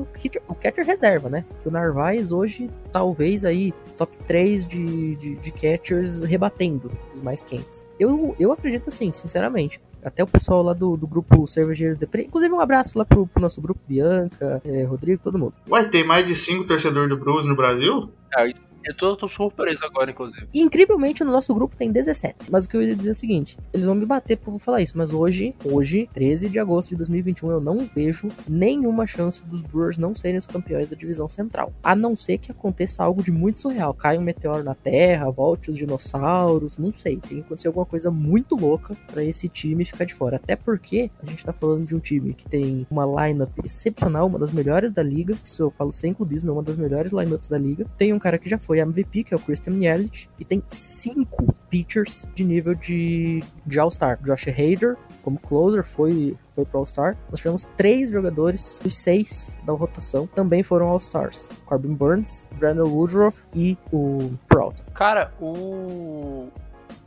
[0.50, 1.46] o catcher reserva, né?
[1.64, 7.86] O Narvaez hoje, talvez aí, top 3 de, de, de catchers rebatendo, os mais quentes.
[8.00, 9.80] Eu, eu acredito assim, sinceramente.
[10.04, 12.26] Até o pessoal lá do, do grupo Cervejeiros Depre.
[12.26, 15.54] Inclusive, um abraço lá pro, pro nosso grupo, Bianca, é, Rodrigo, todo mundo.
[15.68, 18.10] Vai ter mais de cinco torcedores do Blues no Brasil?
[18.36, 20.48] É, isso eu tô, tô surpreso agora, inclusive.
[20.54, 22.50] E, incrivelmente, no nosso grupo tem 17.
[22.50, 24.82] Mas o que eu ia dizer é o seguinte: eles vão me bater por falar
[24.82, 29.62] isso, mas hoje, hoje, 13 de agosto de 2021, eu não vejo nenhuma chance dos
[29.62, 31.74] Brewers não serem os campeões da divisão central.
[31.84, 33.94] A não ser que aconteça algo de muito surreal.
[33.94, 37.18] Caia um meteoro na Terra, volte os dinossauros, não sei.
[37.18, 40.38] Tem que acontecer alguma coisa muito louca para esse time ficar de fora.
[40.38, 44.40] Até porque a gente tá falando de um time que tem uma lineup excepcional, uma
[44.40, 45.36] das melhores da liga.
[45.44, 47.86] Isso eu falo sem clubismo, é uma das melhores lineups da liga.
[47.98, 51.54] Tem um cara que já foi MVP, que é o Christian Yelich, e tem cinco
[51.70, 54.20] pitchers de nível de, de All-Star.
[54.24, 57.18] Josh Hader, como closer, foi, foi pro All-Star.
[57.30, 61.50] Nós tivemos três jogadores, os seis da rotação, também foram All-Stars.
[61.66, 64.82] Corbin Burns, Brandon Woodruff e o Prout.
[64.94, 66.48] Cara, o...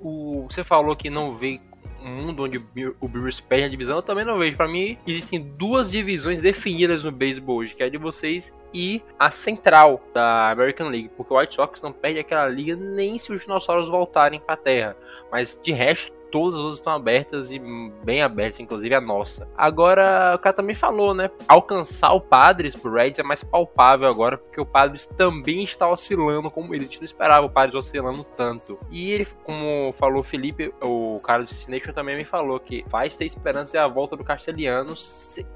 [0.01, 0.47] o...
[0.51, 1.61] Você falou que não veio
[2.09, 2.59] mundo onde
[3.01, 4.57] o Brewers perde a divisão, eu também não vejo.
[4.57, 9.03] Para mim, existem duas divisões definidas no beisebol hoje, que é a de vocês e
[9.19, 13.33] a central da American League, porque o White Sox não perde aquela liga nem se
[13.33, 14.97] os dinossauros voltarem para a Terra.
[15.31, 17.59] Mas de resto, todas as outras estão abertas e
[18.05, 19.49] bem abertas, inclusive a nossa.
[19.57, 21.31] Agora, o cara também falou, né?
[21.47, 26.51] Alcançar o Padres pro Reds é mais palpável agora, porque o Padres também está oscilando
[26.51, 26.89] como ele.
[26.97, 28.79] Não esperava o Padres oscilando tanto.
[28.91, 33.17] E ele, como falou o Felipe, o cara do Destination também me falou que faz
[33.17, 34.95] ter esperança a volta do Castelhano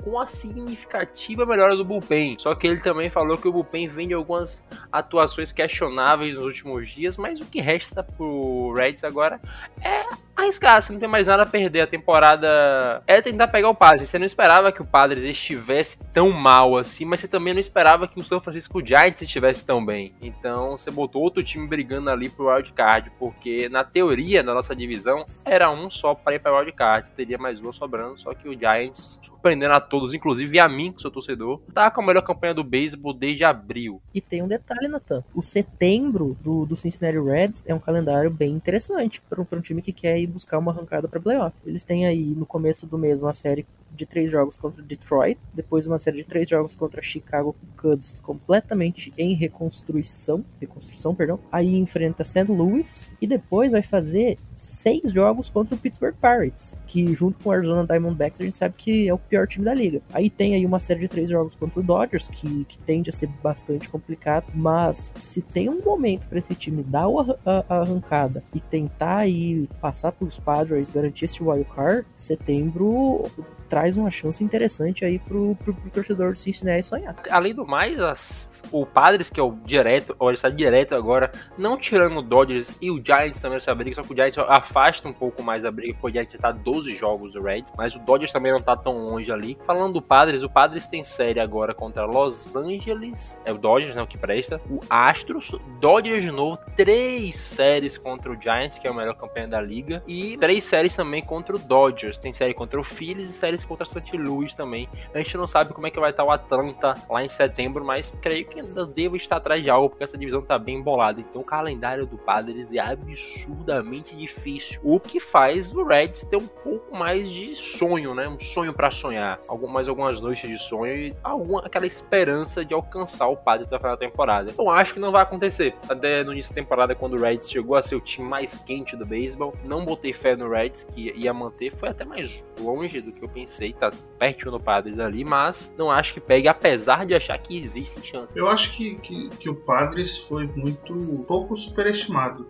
[0.03, 2.37] com a significativa melhora do Bullpen.
[2.39, 6.89] Só que ele também falou que o Bullpen vem de algumas atuações questionáveis nos últimos
[6.89, 9.41] dias, mas o que resta pro Reds agora
[9.83, 10.05] é
[10.37, 11.83] arriscar, você não tem mais nada a perder.
[11.83, 14.09] A temporada é tentar pegar o Padres.
[14.09, 18.09] Você não esperava que o Padres estivesse tão mal assim, mas você também não esperava
[18.09, 20.15] que o São Francisco Giants estivesse tão bem.
[20.23, 25.27] Então você botou outro time brigando ali pro wildcard, porque na teoria, na nossa divisão,
[25.45, 27.11] era um só para ir para o wildcard.
[27.11, 31.03] Teria mais duas sobrando, só que o Giants, surpreendendo a todos, inclusive a mim, que
[31.03, 34.01] sou torcedor, tá com a melhor campanha do beisebol desde abril.
[34.15, 35.23] E tem um detalhe, Natan.
[35.35, 39.83] O setembro do, do Cincinnati Reds é um calendário bem interessante para um, um time
[39.83, 41.57] que quer ir buscar uma arrancada para playoff.
[41.65, 45.87] Eles têm aí no começo do mês uma série de três jogos contra Detroit, depois
[45.87, 51.39] uma série de três jogos contra Chicago Cubs completamente em reconstrução, reconstrução, perdão.
[51.51, 52.45] Aí enfrenta St.
[52.49, 57.53] Louis e depois vai fazer seis jogos contra o Pittsburgh Pirates, que junto com o
[57.53, 60.01] Arizona Diamondbacks a gente sabe que é o pior time da liga.
[60.13, 63.13] Aí tem aí uma série de três jogos contra o Dodgers, que, que tende a
[63.13, 67.07] ser bastante complicado, mas se tem um momento para esse time dar
[67.45, 73.31] a, a, arrancada e tentar aí passar pelos Padres, garantir esse wild card, setembro
[73.75, 77.17] traz uma chance interessante aí pro, pro, pro torcedor do Cincinnati sonhar.
[77.29, 81.77] Além do mais, as, o Padres, que é o direto, ele está direto agora, não
[81.77, 85.13] tirando o Dodgers e o Giants também nessa briga, só que o Giants afasta um
[85.13, 88.33] pouco mais a briga, porque o Giants tá 12 jogos do Reds, mas o Dodgers
[88.33, 89.59] também não tá tão longe ali.
[89.67, 94.03] Falando do Padres, o Padres tem série agora contra Los Angeles, é o Dodgers, né,
[94.03, 98.91] o que presta, o Astros, Dodgers de novo, três séries contra o Giants, que é
[98.91, 102.79] o melhor campeão da liga, e três séries também contra o Dodgers, tem série contra
[102.79, 104.17] o Phillies e série contra St.
[104.17, 104.89] Louis também.
[105.15, 108.13] A gente não sabe como é que vai estar o Atlanta lá em setembro, mas
[108.21, 111.21] creio que ainda deva estar atrás de algo, porque essa divisão tá bem embolada.
[111.21, 114.81] Então o calendário do Padres é absurdamente difícil.
[114.83, 118.29] O que faz o Reds ter um pouco mais de sonho, né?
[118.29, 119.39] Um sonho para sonhar.
[119.49, 123.79] Algum, mais algumas noites de sonho e alguma, aquela esperança de alcançar o Padres até
[123.79, 124.55] final da temporada.
[124.57, 125.75] Eu acho que não vai acontecer.
[125.89, 128.97] Até no início da temporada, quando o Reds chegou a ser o time mais quente
[128.97, 131.75] do beisebol, não botei fé no Reds, que ia manter.
[131.77, 135.91] Foi até mais longe do que eu pensei tá perto no Padres ali, mas não
[135.91, 138.37] acho que pegue, apesar de achar que existe chance.
[138.37, 140.95] Eu acho que, que, que o Padres foi muito
[141.27, 142.49] pouco superestimado.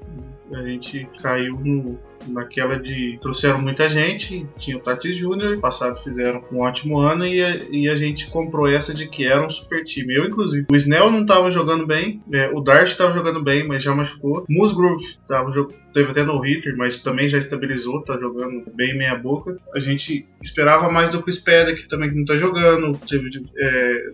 [0.52, 6.42] A gente caiu no, naquela de trouxeram muita gente, tinha o Tatis Júnior, passado fizeram
[6.52, 9.84] um ótimo ano e a, e a gente comprou essa de que era um super
[9.84, 10.14] time.
[10.14, 10.66] Eu, inclusive.
[10.70, 14.44] O Snell não estava jogando bem, é, o Darcy estava jogando bem, mas já machucou.
[14.48, 15.50] Musgrove tava,
[15.92, 19.56] teve até no hitter, mas também já estabilizou, tá jogando bem meia boca.
[19.74, 22.98] A gente esperava mais do Chris Peda, que também não tá jogando.
[23.08, 24.04] Teve é,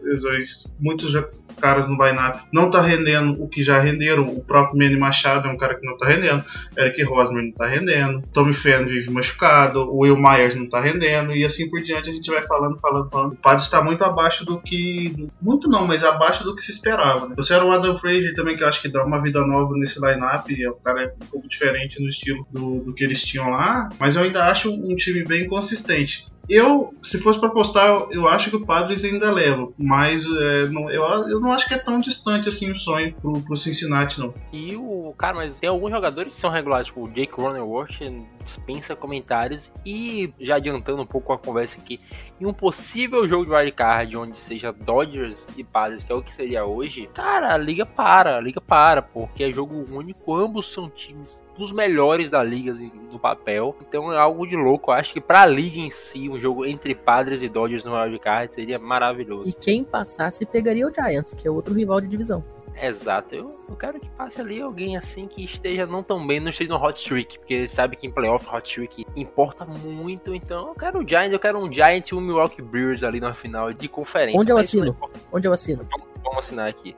[0.78, 1.12] muitos
[1.60, 4.28] caras no lineup não tá rendendo o que já renderam.
[4.28, 6.44] O próprio Manny Machado é um cara que não tá rendendo.
[6.78, 10.80] Eric Rosmer não tá rendendo rendendo, Tommy Fenn vive machucado, o Will Myers não tá
[10.80, 13.32] rendendo, e assim por diante a gente vai falando, falando, falando.
[13.32, 15.28] O Padres está muito abaixo do que.
[15.40, 17.28] Muito não, mas abaixo do que se esperava.
[17.28, 17.34] Né?
[17.36, 20.00] Você era o Adam Frazier também, que eu acho que dá uma vida nova nesse
[20.00, 23.88] line-up, é um cara um pouco diferente no estilo do, do que eles tinham lá,
[23.98, 26.26] mas eu ainda acho um time bem consistente.
[26.50, 30.90] Eu, se fosse para apostar, eu acho que o Padres ainda leva, mas é, não,
[30.90, 34.34] eu, eu não acho que é tão distante assim o sonho pro, pro Cincinnati, não.
[34.52, 38.00] E o cara, mas tem alguns jogadores que são regulares, tipo o Jake Cronenworth
[38.42, 42.00] dispensa comentários e já adiantando um pouco a conversa aqui,
[42.40, 46.34] em um possível jogo de wildcard onde seja Dodgers e Padres, que é o que
[46.34, 50.90] seria hoje, cara, a liga para, a liga para, porque é jogo único, ambos são
[50.90, 53.76] times dos melhores da liga assim, no papel.
[53.82, 54.90] Então é algo de louco.
[54.90, 58.54] Eu acho que pra liga em si, um jogo entre Padres e Dodgers no wildcard
[58.54, 59.48] seria maravilhoso.
[59.48, 62.42] E quem passasse pegaria o Giants, que é outro rival de divisão.
[62.82, 66.48] Exato, eu, eu quero que passe ali alguém assim que esteja não tão bem, não
[66.48, 70.74] esteja no hot streak, porque sabe que em playoff hot streak importa muito, então eu
[70.74, 73.86] quero o Giants, eu quero um Giants e um Milwaukee Brewers ali na final de
[73.86, 74.40] conferência.
[74.40, 74.96] Onde eu assino?
[75.30, 75.86] Onde eu assino?
[76.22, 76.94] Vamos assinar aqui.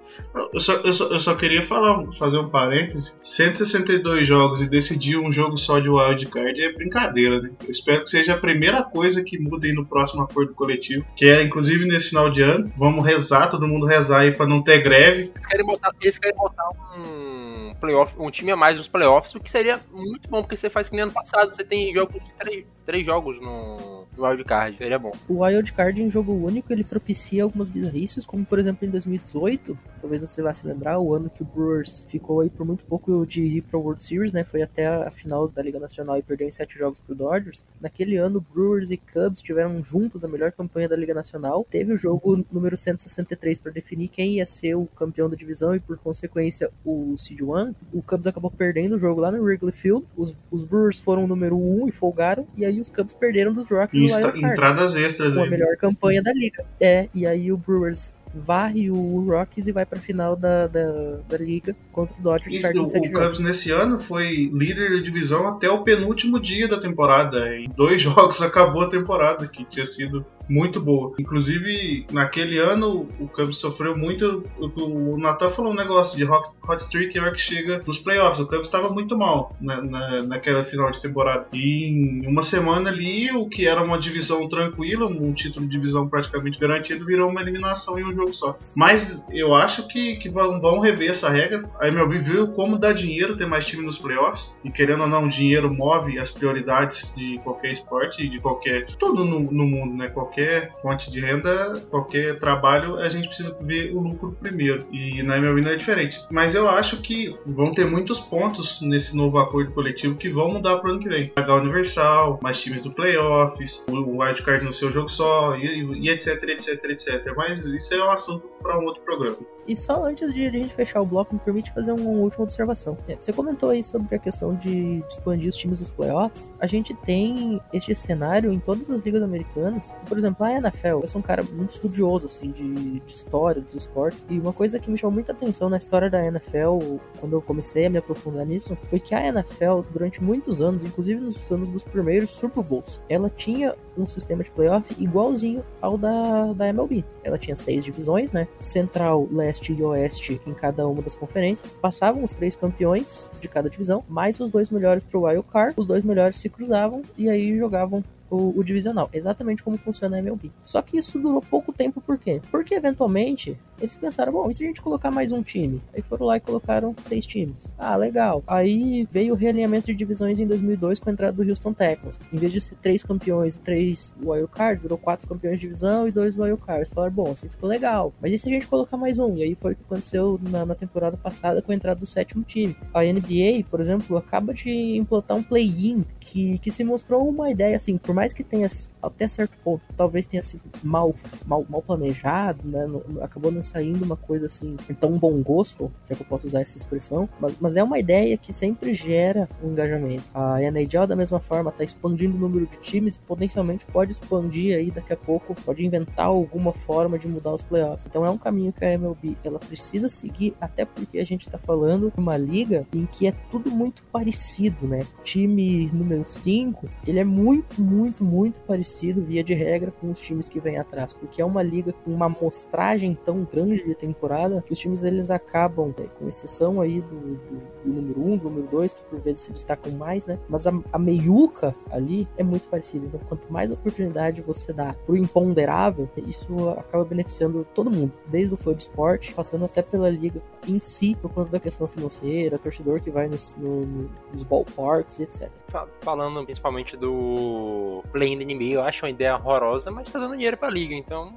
[0.52, 3.12] Eu só, eu só, eu só queria falar, fazer um parêntese.
[3.22, 7.50] 162 jogos e decidir um jogo só de wildcard é brincadeira, né?
[7.64, 11.42] Eu espero que seja a primeira coisa que mudem no próximo acordo coletivo, que é
[11.42, 12.72] inclusive nesse final de ano.
[12.76, 15.32] Vamos rezar, todo mundo rezar aí pra não ter greve.
[15.35, 19.40] Eles querem botar, eles querem botar um playoff, um time a mais nos playoffs, o
[19.40, 22.32] que seria muito bom, porque você faz que nem ano passado, você tem jogos de
[22.35, 25.12] três, três jogos no, no wildcard, seria bom.
[25.29, 30.20] O wildcard em jogo único, ele propicia algumas bizarrices, como por exemplo em 2018, talvez
[30.20, 33.40] você vá se lembrar, o ano que o Brewers ficou aí por muito pouco de
[33.40, 34.42] ir para o World Series, né?
[34.42, 37.64] Foi até a final da Liga Nacional e perdeu em sete jogos pro Dodgers.
[37.80, 41.64] Naquele ano, Brewers e Cubs tiveram juntos a melhor campanha da Liga Nacional.
[41.70, 45.80] Teve o jogo número 163 para definir quem ia ser o campeão da divisão e,
[45.80, 47.74] por consequência, o Seed One.
[47.92, 50.04] O Cubs acabou perdendo o jogo lá no Wrigley Field.
[50.16, 52.46] Os, os Brewers foram o número 1 um e folgaram.
[52.56, 54.12] E aí os Cubs perderam dos Rockies.
[54.34, 56.64] Entradas extras Com a melhor campanha da liga.
[56.80, 61.38] É, e aí o Brewers varre o Rockies e vai pra final da, da, da
[61.38, 63.11] liga contra o Dodgers Isso, o jogos.
[63.11, 67.57] Cubs nesse ano foi líder da divisão até o penúltimo dia da temporada.
[67.57, 71.14] Em dois jogos acabou a temporada, que tinha sido muito boa.
[71.18, 74.42] Inclusive, naquele ano, o Cubs sofreu muito.
[74.59, 78.40] O, Natan falou um negócio de hot, hot streak hora que chega nos playoffs.
[78.40, 81.46] O Cubs estava muito mal na, na, naquela final de temporada.
[81.52, 86.09] E em uma semana ali, o que era uma divisão tranquila, um título de divisão
[86.09, 88.57] praticamente garantido, virou uma eliminação em um jogo só.
[88.74, 91.62] Mas eu acho que, que vão, vão rever essa regra.
[91.81, 94.52] A MLB viu como dá dinheiro ter mais time nos playoffs.
[94.64, 98.87] E querendo ou não, dinheiro move as prioridades de qualquer esporte, de qualquer.
[98.98, 100.09] tudo no, no mundo, né?
[100.09, 100.32] Qualquer
[100.81, 104.87] fonte de renda, qualquer trabalho, a gente precisa ver o lucro primeiro.
[104.92, 106.21] E na MLB não é diferente.
[106.31, 110.79] Mas eu acho que vão ter muitos pontos nesse novo acordo coletivo que vão mudar
[110.79, 111.29] para o ano que vem.
[111.29, 116.42] Pagar universal, mais times do playoffs, o wildcard no seu jogo só, e, e etc,
[116.45, 117.33] etc, etc.
[117.37, 119.37] Mas isso é um assunto para um outro programa.
[119.66, 122.96] E só antes de a gente fechar o bloco, me permite fazer uma última observação.
[123.09, 126.53] É, Você comentou aí sobre a questão de expandir os times dos playoffs.
[126.59, 129.94] A gente tem este cenário em todas as ligas americanas.
[130.07, 133.75] Por exemplo, a NFL, eu sou um cara muito estudioso, assim, de, de história dos
[133.75, 134.25] esportes.
[134.29, 137.87] E uma coisa que me chamou muita atenção na história da NFL, quando eu comecei
[137.87, 141.85] a me aprofundar nisso, foi que a NFL, durante muitos anos, inclusive nos anos dos
[141.85, 147.05] primeiros Super Bowls, ela tinha um sistema de playoff igualzinho ao da, da MLB.
[147.22, 148.48] Ela tinha seis divisões, né?
[148.61, 151.72] Central, leste e oeste em cada uma das conferências.
[151.80, 155.74] Passavam os três campeões de cada divisão, mais os dois melhores pro Wild Card.
[155.76, 160.18] Os dois melhores se cruzavam e aí jogavam o, o divisional, exatamente como funciona a
[160.18, 160.50] MLB.
[160.62, 162.40] Só que isso durou pouco tempo, por quê?
[162.50, 165.83] Porque eventualmente eles pensaram, bom, e se a gente colocar mais um time?
[165.92, 167.75] Aí foram lá e colocaram seis times.
[167.77, 168.42] Ah, legal.
[168.47, 172.21] Aí veio o realinhamento de divisões em 2002 com a entrada do Houston Texans.
[172.33, 176.07] Em vez de ser três campeões e três wild cards, virou quatro campeões de divisão
[176.07, 176.92] e dois wild cards.
[176.92, 178.12] Falaram, bom, assim ficou legal.
[178.21, 179.37] Mas e se a gente colocar mais um?
[179.37, 182.45] E aí foi o que aconteceu na, na temporada passada com a entrada do sétimo
[182.45, 182.77] time.
[182.95, 187.75] A NBA, por exemplo, acaba de implantar um play-in que, que se mostrou uma ideia,
[187.75, 188.68] assim, por mais que tenha
[189.03, 191.14] até certo ponto, talvez tenha sido mal,
[191.45, 192.87] mal, mal planejado, né?
[193.21, 196.46] Acabou não saindo uma coisa assim, em tão bom gosto, se é que eu posso
[196.46, 200.24] usar essa expressão, mas, mas é uma ideia que sempre gera um engajamento.
[200.35, 204.76] A NHL, da mesma forma, está expandindo o número de times e potencialmente pode expandir
[204.76, 208.06] aí daqui a pouco, pode inventar alguma forma de mudar os playoffs.
[208.06, 211.58] Então é um caminho que a MLB ela precisa seguir, até porque a gente está
[211.58, 215.06] falando de uma liga em que é tudo muito parecido, né?
[215.24, 220.48] Time número 5, ele é muito, muito, muito parecido, via de regra, com os times
[220.48, 224.72] que vêm atrás, porque é uma liga com uma amostragem tão grande de temporada que
[224.72, 228.44] os times eles acabam, né, com exceção aí do, do, do número 1, um, do
[228.50, 230.38] número 2, que por vezes se destacam mais, né?
[230.48, 233.06] Mas a, a meiuca ali é muito parecida.
[233.06, 238.56] Então, quanto mais oportunidade você dá pro imponderável, isso acaba beneficiando todo mundo, desde o
[238.56, 243.00] fã de esporte, passando até pela liga em si, por conta da questão financeira, torcedor
[243.00, 245.50] que vai nos, no, nos ballparks etc.
[245.68, 250.56] Fa- Falando principalmente do play NBA, eu acho uma ideia horrorosa, mas tá dando dinheiro
[250.56, 251.32] pra liga, então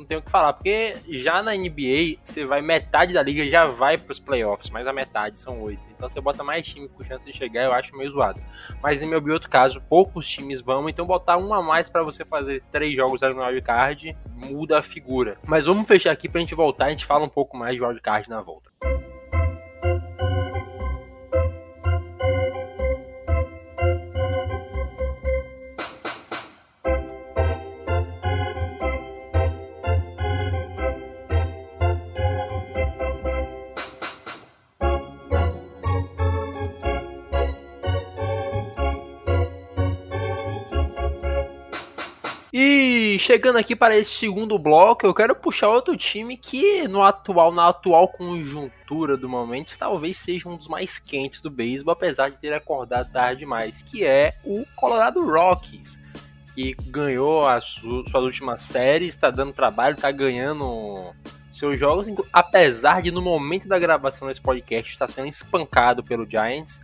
[0.00, 0.52] não tenho o que falar.
[0.52, 4.92] Porque já na NBA, você vai, metade da liga já vai pros playoffs, mas a
[4.92, 5.82] metade são oito.
[5.94, 8.40] Então você bota mais time com chance de chegar, eu acho meio zoado.
[8.82, 12.24] Mas em meu outro caso, poucos times vão, então botar um a mais pra você
[12.24, 15.36] fazer três jogos ali no wildcard muda a figura.
[15.46, 18.30] Mas vamos fechar aqui pra gente voltar, a gente fala um pouco mais de wildcard
[18.30, 18.70] na volta.
[43.30, 47.68] Chegando aqui para esse segundo bloco, eu quero puxar outro time que no atual, na
[47.68, 52.52] atual conjuntura do momento, talvez seja um dos mais quentes do beisebol, apesar de ter
[52.52, 56.00] acordado tarde demais, que é o Colorado Rockies,
[56.56, 61.14] que ganhou as su- suas últimas séries, está dando trabalho, está ganhando
[61.52, 66.82] seus jogos, apesar de no momento da gravação desse podcast estar sendo espancado pelo Giants.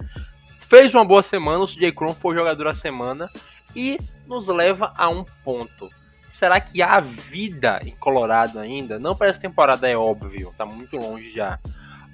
[0.60, 3.28] Fez uma boa semana, o CJ Cron foi jogador da semana
[3.74, 5.90] e nos leva a um ponto.
[6.36, 8.98] Será que há vida em Colorado ainda?
[8.98, 11.58] Não para essa temporada, é óbvio, tá muito longe já.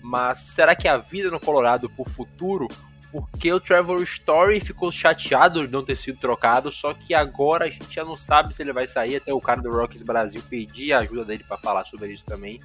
[0.01, 2.69] Mas será que há vida no Colorado pro futuro?
[3.11, 7.69] Porque o Trevor Story ficou chateado de não ter sido trocado, só que agora a
[7.69, 9.17] gente já não sabe se ele vai sair.
[9.17, 12.61] Até o cara do Rockies Brasil pedir a ajuda dele para falar sobre isso também.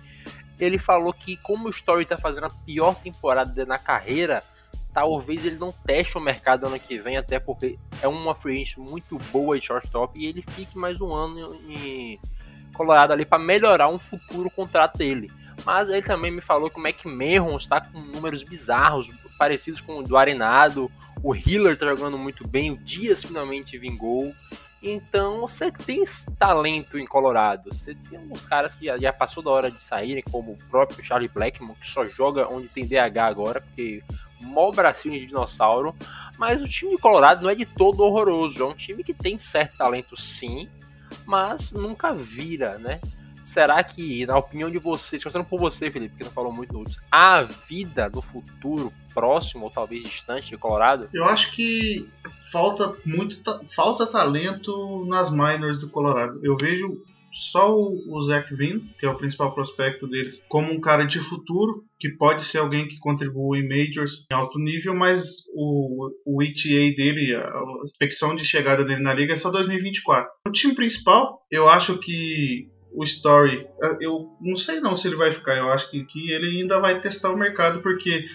[0.60, 4.42] Ele falou que, como o Story tá fazendo a pior temporada na carreira,
[4.98, 9.20] talvez ele não teste o mercado ano que vem, até porque é uma free muito
[9.32, 12.20] boa de shortstop e ele fique mais um ano em
[12.74, 15.32] Colorado ali para melhorar um futuro contrato dele.
[15.64, 20.04] Mas ele também me falou que o McMahon está com números bizarros, parecidos com o
[20.04, 20.90] do Arenado.
[21.22, 24.34] O Hiller está jogando muito bem, o Dias finalmente vingou.
[24.82, 26.04] Então você tem
[26.40, 27.70] talento em Colorado.
[27.72, 31.06] Você tem uns caras que já, já, passou da hora de saírem, como o próprio
[31.06, 34.02] Charlie Blackmon, que só joga onde tem DH agora, porque
[34.40, 35.96] mó bracinho de dinossauro.
[36.38, 38.62] Mas o time de Colorado não é de todo horroroso.
[38.62, 40.70] É um time que tem certo talento sim,
[41.26, 43.00] mas nunca vira, né?
[43.48, 46.84] Será que, na opinião de vocês, começando por você, Felipe, que não falou muito no
[47.10, 51.08] há vida do futuro próximo ou talvez distante de Colorado?
[51.14, 52.10] Eu acho que
[52.52, 53.42] falta muito
[53.74, 56.42] falta talento nas minors do Colorado.
[56.44, 57.02] Eu vejo
[57.32, 61.84] só o, Zach Vin, que é o principal prospecto deles, como um cara de futuro,
[62.00, 66.96] que pode ser alguém que contribua em majors em alto nível, mas o, o ETA
[66.96, 70.30] dele, a expectação de chegada dele na liga é só 2024.
[70.48, 73.68] O time principal, eu acho que o Story,
[74.02, 77.00] eu não sei não se ele vai ficar, eu acho que, que ele ainda vai
[77.00, 78.26] testar o mercado, porque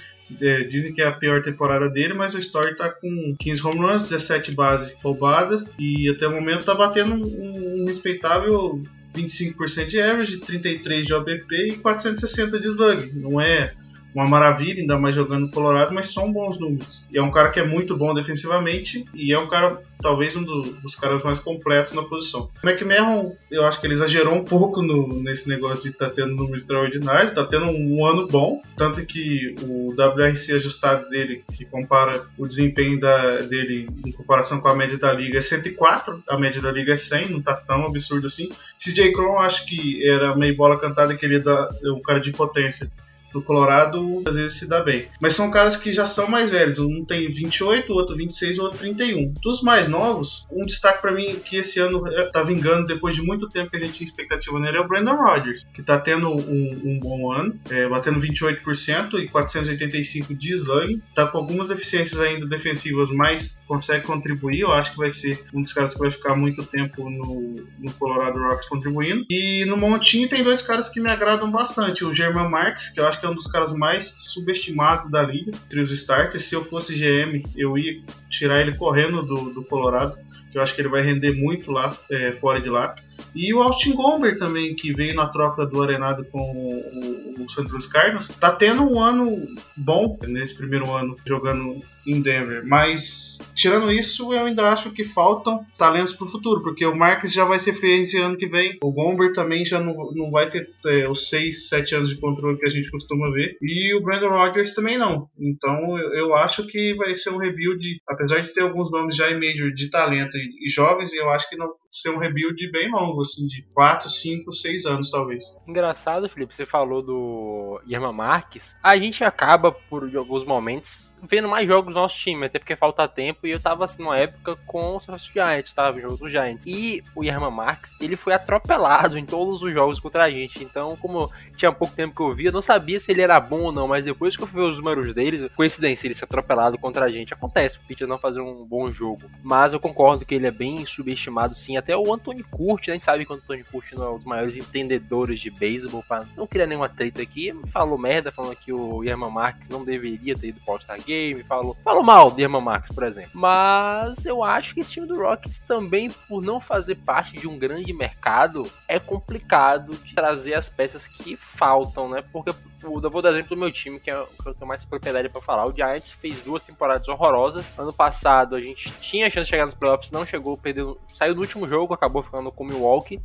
[0.40, 3.78] é, dizem que é a pior temporada dele, mas o Story tá com 15 home
[3.78, 8.82] runs, 17 bases roubadas e até o momento tá batendo um, um respeitável
[9.14, 13.12] 25% de average, 33 de OBP e 460 de slug.
[13.14, 13.72] Não é
[14.14, 17.02] uma maravilha, ainda mais jogando no Colorado, mas são bons números.
[17.10, 20.42] E é um cara que é muito bom defensivamente e é um cara, talvez, um
[20.42, 22.50] do, dos caras mais completos na posição.
[22.62, 26.14] O McMahon, eu acho que ele exagerou um pouco no, nesse negócio de estar tá
[26.14, 31.42] tendo números extraordinários, está tendo um, um, ano bom, tanto que o WRC ajustado dele,
[31.54, 36.22] que compara o desempenho da, dele em comparação com a média da liga, é 104,
[36.28, 38.50] a média da liga é 100, não está tão absurdo assim.
[38.78, 42.90] CJ Cron, acho que era meio bola cantada que ele ia o cara de potência
[43.32, 45.06] do Colorado às vezes se dá bem.
[45.20, 46.78] Mas são caras que já são mais velhos.
[46.78, 49.34] Um tem 28, o outro 26 e o outro 31.
[49.42, 53.22] Dos mais novos, um destaque para mim que esse ano é, tá vingando depois de
[53.22, 56.28] muito tempo que a gente tinha expectativa nele é o Brandon Rodgers, que tá tendo
[56.28, 61.02] um, um bom ano, é, batendo 28% e 485 de slug.
[61.14, 64.60] Tá com algumas deficiências ainda defensivas, mas consegue contribuir.
[64.60, 67.92] Eu acho que vai ser um dos caras que vai ficar muito tempo no, no
[67.94, 69.24] Colorado Rocks contribuindo.
[69.30, 72.04] E no Montinho tem dois caras que me agradam bastante.
[72.04, 75.52] O German Marks, que eu acho que é um dos caras mais subestimados da liga,
[75.52, 76.42] entre os starters.
[76.42, 80.18] Se eu fosse GM, eu ia tirar ele correndo do, do Colorado,
[80.50, 82.96] que eu acho que ele vai render muito lá, é, fora de lá.
[83.34, 87.50] E o Austin Gomber também, que veio na troca do Arenado com o, o, o
[87.50, 89.36] Santos Cardinals, tá tendo um ano
[89.76, 92.62] bom nesse primeiro ano jogando em Denver.
[92.66, 97.32] Mas, tirando isso, eu ainda acho que faltam talentos para o futuro, porque o Marques
[97.32, 100.50] já vai ser free esse ano que vem, o Gomber também já não, não vai
[100.50, 104.02] ter é, os 6, 7 anos de controle que a gente costuma ver, e o
[104.02, 105.28] Brandon Rodgers também não.
[105.38, 109.30] Então, eu, eu acho que vai ser um rebuild, apesar de ter alguns nomes já
[109.30, 112.90] em Major de talento e, e jovens, eu acho que não ser um rebuild bem
[112.90, 115.44] longo, assim, de 4, 5, 6 anos, talvez.
[115.66, 118.74] Engraçado, Felipe, você falou do Irma Marques.
[118.82, 123.06] A gente acaba, por alguns momentos, vendo mais jogos do nosso time, até porque falta
[123.06, 126.66] tempo, e eu tava assim, numa época com os Giants, tava jogo dos Giants.
[126.66, 130.62] E o Yerman Marx, ele foi atropelado em todos os jogos contra a gente.
[130.62, 133.62] Então, como tinha pouco tempo que eu via, eu não sabia se ele era bom
[133.62, 136.78] ou não, mas depois que eu fui ver os números dele, coincidência, ele ser atropelado
[136.78, 137.32] contra a gente.
[137.32, 139.22] Acontece, o Pitcher não fazer um bom jogo.
[139.42, 141.76] Mas eu concordo que ele é bem subestimado, sim.
[141.76, 142.92] Até o Anthony Curti, né?
[142.92, 146.02] a gente sabe que o Anthony Curti não é um dos maiores entendedores de beisebol,
[146.06, 150.36] pra não criar nenhuma treta aqui, falou merda, falando que o Yerman Marx não deveria
[150.36, 153.30] ter ido pro All-Star Game falou, falou mal de Max, por exemplo.
[153.34, 157.58] Mas eu acho que esse time do Rockets também, por não fazer parte de um
[157.58, 162.24] grande mercado, é complicado de trazer as peças que faltam, né?
[162.32, 162.50] Porque
[162.82, 165.28] eu vou dar exemplo do meu time, que é o que eu tenho mais propriedade
[165.28, 165.66] para falar.
[165.66, 167.64] O Giants fez duas temporadas horrorosas.
[167.78, 171.42] Ano passado a gente tinha chance de chegar nos playoffs, não chegou, perdeu, saiu do
[171.42, 173.20] último jogo, acabou ficando com o Milwaukee.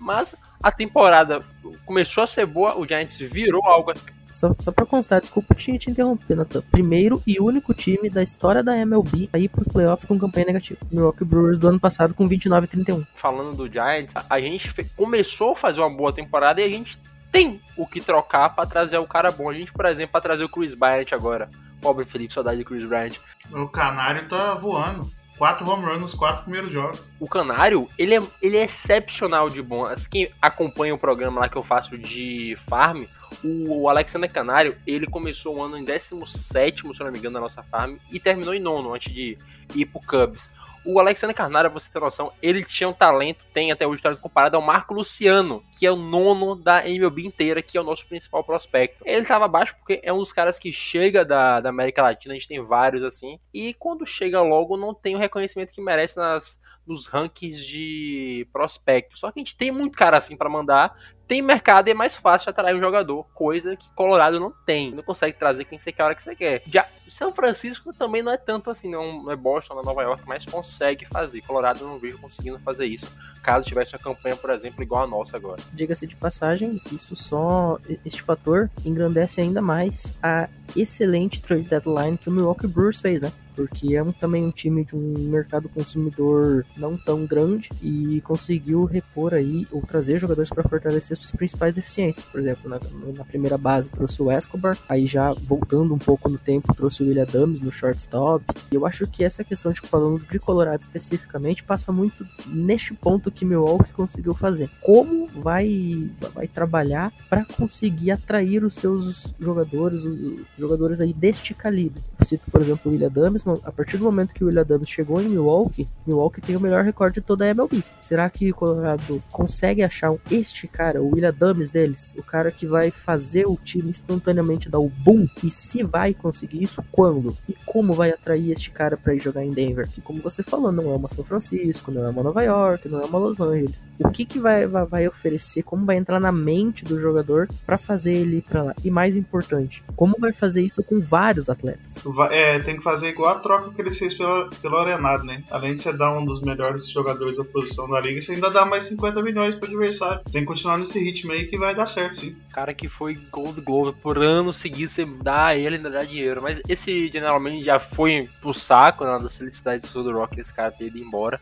[0.00, 1.44] Mas a temporada
[1.84, 5.76] começou a ser boa, o Giants virou algo assim só, só pra constar, desculpa te,
[5.78, 6.62] te interromper, Nathan.
[6.70, 10.80] Primeiro e único time da história da MLB a ir pros playoffs com campanha negativa.
[10.90, 13.04] Milwaukee Brewers do ano passado com 29 e 31.
[13.16, 16.98] Falando do Giants, a gente começou a fazer uma boa temporada e a gente
[17.32, 19.50] tem o que trocar para trazer o cara bom.
[19.50, 21.48] A gente, por exemplo, para trazer o Chris Bryant agora.
[21.80, 23.16] Pobre Felipe, saudade de Chris Bryant.
[23.52, 25.10] O Canário tá voando.
[25.38, 27.10] Quatro home runs nos quatro primeiros jogos.
[27.18, 29.86] O Canário, ele é, ele é excepcional de bom.
[29.86, 33.04] Assim, quem acompanha o programa lá que eu faço de farm,
[33.42, 37.62] o Alexander Canário, ele começou o ano em 17, se não me engano, na nossa
[37.62, 39.38] farm, e terminou em nono antes de
[39.74, 40.50] ir pro Cubs.
[40.90, 44.56] O Alexander Carnara, você ter noção, ele tinha um talento, tem até hoje talento comparado
[44.56, 48.42] ao Marco Luciano, que é o nono da MLB inteira, que é o nosso principal
[48.42, 49.04] prospecto.
[49.04, 52.38] Ele estava abaixo porque é um dos caras que chega da, da América Latina, a
[52.38, 56.58] gente tem vários assim, e quando chega logo não tem o reconhecimento que merece nas,
[56.86, 59.18] nos rankings de prospecto.
[59.18, 60.96] Só que a gente tem muito cara assim para mandar,
[61.28, 64.90] tem mercado e é mais fácil atrair um jogador, coisa que Colorado não tem.
[64.92, 66.62] Não consegue trazer quem você quer a hora que você quer.
[66.66, 70.22] Já São Francisco também não é tanto assim, não é Boston, não é Nova York,
[70.26, 71.42] mas consegue fazer.
[71.42, 73.06] Colorado não vejo conseguindo fazer isso,
[73.42, 75.60] caso tivesse uma campanha, por exemplo, igual a nossa agora.
[75.72, 82.28] Diga-se de passagem, isso só este fator engrandece ainda mais a excelente trade deadline que
[82.28, 83.30] o Milwaukee Brewers fez, né?
[83.58, 88.84] Porque é um, também um time de um mercado consumidor não tão grande e conseguiu
[88.84, 92.24] repor aí ou trazer jogadores para fortalecer suas principais deficiências.
[92.24, 92.78] Por exemplo, na,
[93.12, 97.08] na, primeira base trouxe o Escobar, aí já voltando um pouco no tempo trouxe o
[97.08, 98.44] William Adams no shortstop.
[98.70, 103.28] E eu acho que essa questão de falando de Colorado especificamente passa muito neste ponto
[103.28, 104.70] que Milwaukee conseguiu fazer.
[104.80, 112.00] Como vai vai trabalhar para conseguir atrair os seus jogadores, os jogadores aí deste calibre.
[112.20, 115.20] Cito, por exemplo, o William Adams, a partir do momento que o William Adams chegou
[115.20, 117.82] em Milwaukee, Milwaukee tem o melhor recorde de toda a MLB.
[118.00, 122.66] Será que o Colorado consegue achar este cara, o William Adams deles, o cara que
[122.66, 125.26] vai fazer o time instantaneamente dar o boom?
[125.42, 127.36] E se vai conseguir isso, quando?
[127.48, 129.88] E como vai atrair este cara para ir jogar em Denver?
[129.88, 133.00] Que, como você falou, não é uma São Francisco, não é uma Nova York, não
[133.00, 133.88] é uma Los Angeles.
[133.98, 135.62] O que, que vai, vai, oferecer?
[135.62, 138.74] Como vai entrar na mente do jogador para fazer ele ir pra lá?
[138.84, 142.02] E mais importante, como vai fazer isso com vários atletas?
[142.30, 145.42] É, tem que fazer igual troca que eles fez pela, pelo Arenado, né?
[145.50, 148.64] Além de você dar um dos melhores jogadores da posição da liga, você ainda dá
[148.64, 150.20] mais 50 milhões pro adversário.
[150.30, 152.36] Tem que continuar nesse ritmo aí que vai dar certo, sim.
[152.52, 156.42] Cara que foi Gold Glove por ano seguido, você dá ele ainda dá dinheiro.
[156.42, 160.70] Mas esse generalmente já foi pro saco na né, das felicidades do Rock, esse cara
[160.70, 161.40] ter ido embora.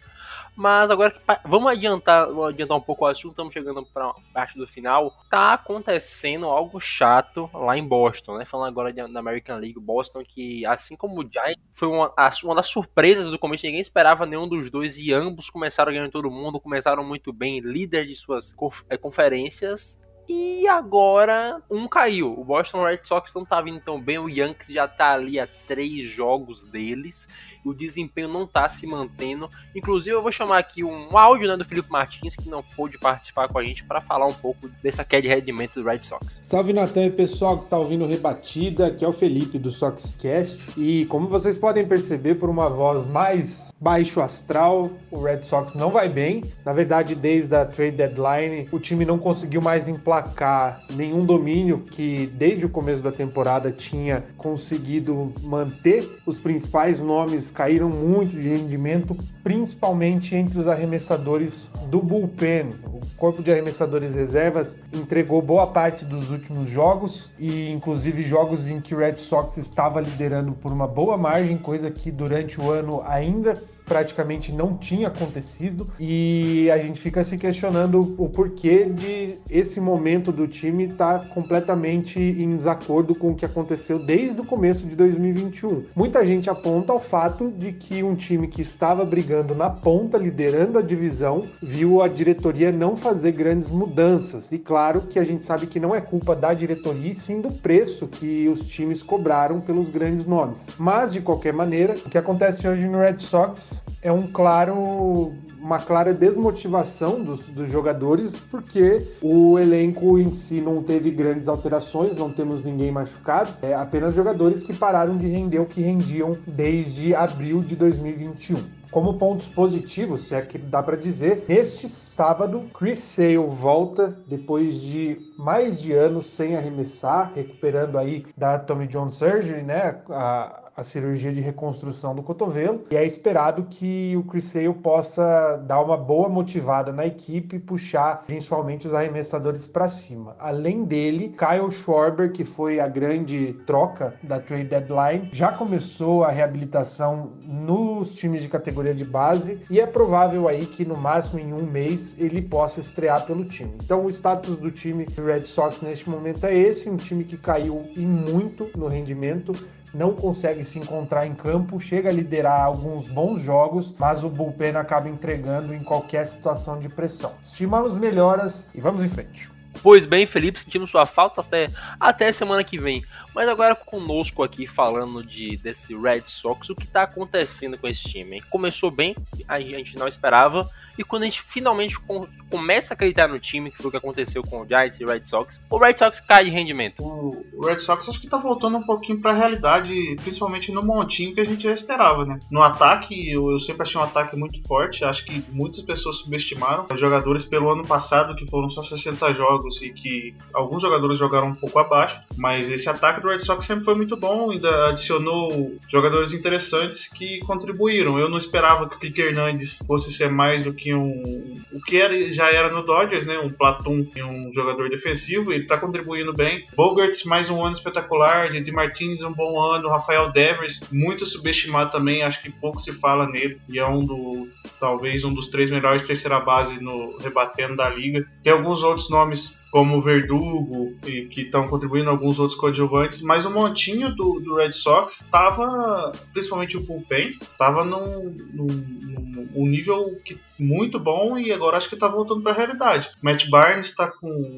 [0.56, 4.66] Mas agora vamos adiantar, vamos adiantar um pouco o assunto, estamos chegando para parte do
[4.66, 5.12] final.
[5.28, 8.46] Tá acontecendo algo chato lá em Boston, né?
[8.46, 12.10] Falando agora da American League, Boston que assim como o Giants foi uma,
[12.44, 16.30] uma das surpresas do começo, ninguém esperava nenhum dos dois e ambos começaram ganhando todo
[16.30, 18.54] mundo, começaram muito bem, líder de suas
[18.88, 22.32] é, conferências e agora um caiu.
[22.38, 24.18] O Boston Red Sox não tá vindo tão bem.
[24.18, 27.28] O Yankees já tá ali a três jogos deles.
[27.64, 29.48] O desempenho não tá se mantendo.
[29.74, 33.48] Inclusive, eu vou chamar aqui um áudio né, do Felipe Martins, que não pôde participar
[33.48, 36.38] com a gente, para falar um pouco dessa queda de rendimento do Red Sox.
[36.42, 38.86] Salve Natan e pessoal que está ouvindo Rebatida.
[38.86, 40.58] Aqui é o Felipe do Soxcast.
[40.76, 45.90] E como vocês podem perceber por uma voz mais baixo astral, o Red Sox não
[45.90, 46.44] vai bem.
[46.64, 52.26] Na verdade, desde a trade deadline, o time não conseguiu mais emplacar nenhum domínio que
[52.26, 56.08] desde o começo da temporada tinha conseguido manter.
[56.24, 62.70] Os principais nomes caíram muito de rendimento, principalmente entre os arremessadores do bullpen.
[62.84, 68.80] O corpo de arremessadores reservas entregou boa parte dos últimos jogos e inclusive jogos em
[68.80, 73.02] que o Red Sox estava liderando por uma boa margem, coisa que durante o ano
[73.06, 73.54] ainda
[73.84, 80.05] praticamente não tinha acontecido e a gente fica se questionando o porquê de esse momento
[80.06, 84.94] do time estar tá completamente em desacordo com o que aconteceu desde o começo de
[84.94, 85.86] 2021.
[85.96, 90.78] Muita gente aponta ao fato de que um time que estava brigando na ponta, liderando
[90.78, 94.52] a divisão, viu a diretoria não fazer grandes mudanças.
[94.52, 97.50] E claro que a gente sabe que não é culpa da diretoria, e sim do
[97.50, 100.68] preço que os times cobraram pelos grandes nomes.
[100.78, 105.78] Mas de qualquer maneira, o que acontece hoje no Red Sox é um claro uma
[105.78, 112.30] clara desmotivação dos, dos, jogadores, porque o elenco em si não teve grandes alterações, não
[112.30, 117.62] temos ninguém machucado, é apenas jogadores que pararam de render o que rendiam desde abril
[117.62, 118.76] de 2021.
[118.90, 124.80] Como pontos positivos, se é que dá para dizer, neste sábado, Chris Sale volta depois
[124.80, 129.98] de mais de anos sem arremessar, recuperando aí da Tommy John Surgery, né?
[130.08, 135.80] A, a cirurgia de reconstrução do cotovelo e é esperado que o Chris possa dar
[135.80, 140.36] uma boa motivada na equipe e puxar principalmente os arremessadores para cima.
[140.38, 146.30] Além dele, Kyle Schwarber, que foi a grande troca da trade deadline, já começou a
[146.30, 151.52] reabilitação nos times de categoria de base e é provável aí que no máximo em
[151.52, 153.72] um mês ele possa estrear pelo time.
[153.82, 157.36] Então o status do time do Red Sox neste momento é esse, um time que
[157.36, 159.52] caiu e muito no rendimento,
[159.94, 164.76] não consegue se encontrar em campo, chega a liderar alguns bons jogos, mas o bullpen
[164.76, 167.32] acaba entregando em qualquer situação de pressão.
[167.42, 169.55] Estimamos melhoras e vamos em frente.
[169.82, 173.04] Pois bem, Felipe, sentimos sua falta até, até semana que vem.
[173.34, 178.02] Mas agora conosco aqui falando de desse Red Sox, o que está acontecendo com esse
[178.02, 178.40] time?
[178.42, 179.14] Começou bem,
[179.46, 183.70] a gente não esperava, e quando a gente finalmente com, começa a acreditar no time,
[183.70, 186.20] que foi o que aconteceu com o Giants e o Red Sox, o Red Sox
[186.20, 187.02] cai de rendimento.
[187.02, 191.34] O Red Sox acho que tá voltando um pouquinho para a realidade, principalmente no montinho
[191.34, 192.38] que a gente já esperava, né?
[192.50, 196.98] No ataque, eu sempre achei um ataque muito forte, acho que muitas pessoas subestimaram os
[196.98, 201.54] jogadores pelo ano passado, que foram só 60 jogos e que alguns jogadores jogaram um
[201.54, 206.32] pouco abaixo, mas esse ataque do Red Sox sempre foi muito bom, ainda adicionou jogadores
[206.32, 208.18] interessantes que contribuíram.
[208.18, 211.60] Eu não esperava que o Kike Hernandes fosse ser mais do que um.
[211.72, 213.38] O que era, já era no Dodgers, né?
[213.38, 216.64] Um Platum e um jogador defensivo, ele tá contribuindo bem.
[216.76, 218.50] Bogarts, mais um ano espetacular.
[218.50, 219.88] De Martins, um bom ano.
[219.88, 223.60] Rafael Devers, muito subestimado também, acho que pouco se fala nele.
[223.68, 224.48] E é um do.
[224.78, 228.26] talvez um dos três melhores terceira base no rebatendo da liga.
[228.42, 233.44] Tem alguns outros nomes como o Verdugo, e que estão contribuindo alguns outros coadjuvantes, mas
[233.44, 239.66] o montinho do, do Red Sox estava, principalmente o bullpen, estava num, num, num, um
[239.66, 243.10] nível que, muito bom e agora acho que está voltando para a realidade.
[243.20, 244.10] Matt Barnes está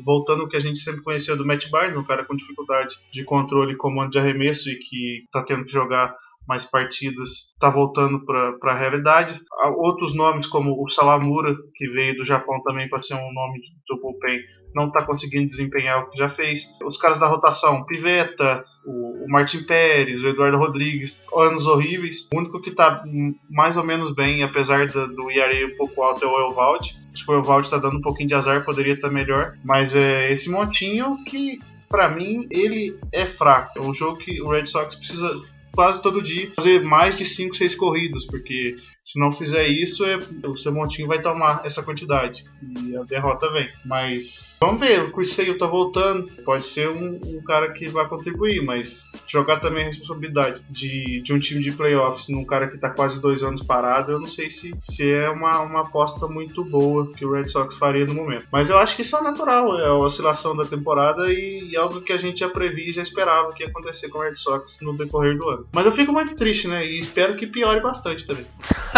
[0.05, 3.25] voltando o que a gente sempre conhecia do Matt Barnes, um cara com dificuldade de
[3.25, 6.15] controle e comando de arremesso e que está tendo que jogar
[6.49, 9.39] mais partidas, está voltando para a realidade.
[9.61, 13.61] Há outros nomes, como o Salamura, que veio do Japão também para ser um nome
[13.87, 14.41] do bullpen,
[14.75, 16.65] não está conseguindo desempenhar o que já fez.
[16.85, 22.29] Os caras da rotação, Piveta, o, o Martin Pérez, o Eduardo Rodrigues, anos horríveis.
[22.33, 23.03] O único que está
[23.51, 26.97] mais ou menos bem, apesar do, do IRA um pouco alto, é o Elvald.
[27.13, 29.57] Acho que o Elvald está dando um pouquinho de azar, poderia estar melhor.
[29.65, 31.59] Mas é esse montinho que,
[31.89, 33.79] para mim, ele é fraco.
[33.79, 35.41] É um jogo que o Red Sox precisa
[35.73, 38.77] quase todo dia fazer mais de 5, 6 corridas, porque
[39.09, 43.51] se não fizer isso, é, o seu montinho vai tomar essa quantidade e a derrota
[43.51, 43.67] vem.
[43.83, 48.07] Mas vamos ver, o Chris Sale tá voltando, pode ser um, um, cara que vai
[48.07, 52.77] contribuir, mas jogar também a responsabilidade de, de um time de playoffs num cara que
[52.77, 56.63] tá quase dois anos parado, eu não sei se, se é uma, uma aposta muito
[56.63, 58.47] boa que o Red Sox faria no momento.
[58.53, 62.03] Mas eu acho que isso é natural, é a oscilação da temporada e, e algo
[62.03, 64.79] que a gente já previa e já esperava que ia acontecer com o Red Sox
[64.83, 65.67] no decorrer do ano.
[65.73, 66.85] Mas eu fico muito triste, né?
[66.85, 68.45] E espero que piore bastante também.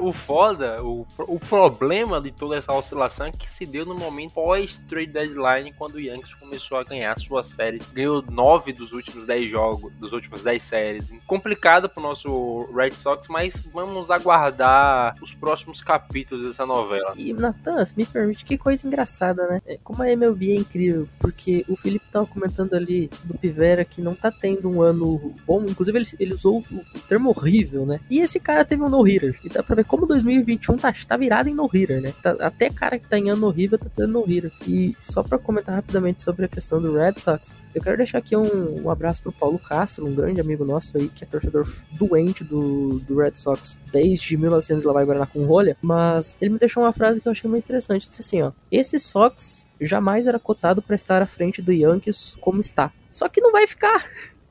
[0.00, 4.32] O foda, o, o problema de toda essa oscilação é que se deu no momento
[4.32, 7.78] pós-trade deadline, quando o Yankees começou a ganhar sua série.
[7.92, 11.10] Ganhou nove dos últimos dez jogos, dos últimos dez séries.
[11.26, 17.12] Complicado pro nosso Red Sox, mas vamos aguardar os próximos capítulos dessa novela.
[17.16, 19.62] E, Natan, me permite, que coisa engraçada, né?
[19.66, 24.00] É, como a MLB é incrível, porque o Felipe tava comentando ali do Pivera que
[24.00, 28.00] não tá tendo um ano bom, inclusive ele, ele usou o termo horrível, né?
[28.08, 29.38] E esse cara teve um no-hitter.
[29.58, 32.14] Dá pra ver como 2021 tá, tá virado em no-hitter, né?
[32.22, 34.52] Tá, até cara que tá em ano horrível tá tendo no-hitter.
[34.64, 38.36] E só pra comentar rapidamente sobre a questão do Red Sox, eu quero deixar aqui
[38.36, 42.44] um, um abraço pro Paulo Castro, um grande amigo nosso aí, que é torcedor doente
[42.44, 46.84] do, do Red Sox desde 1900 lá vai Guaraná com rolha, mas ele me deixou
[46.84, 50.80] uma frase que eu achei muito interessante, disse assim, ó, esse Sox jamais era cotado
[50.80, 52.92] para estar à frente do Yankees como está.
[53.10, 54.08] Só que não vai ficar.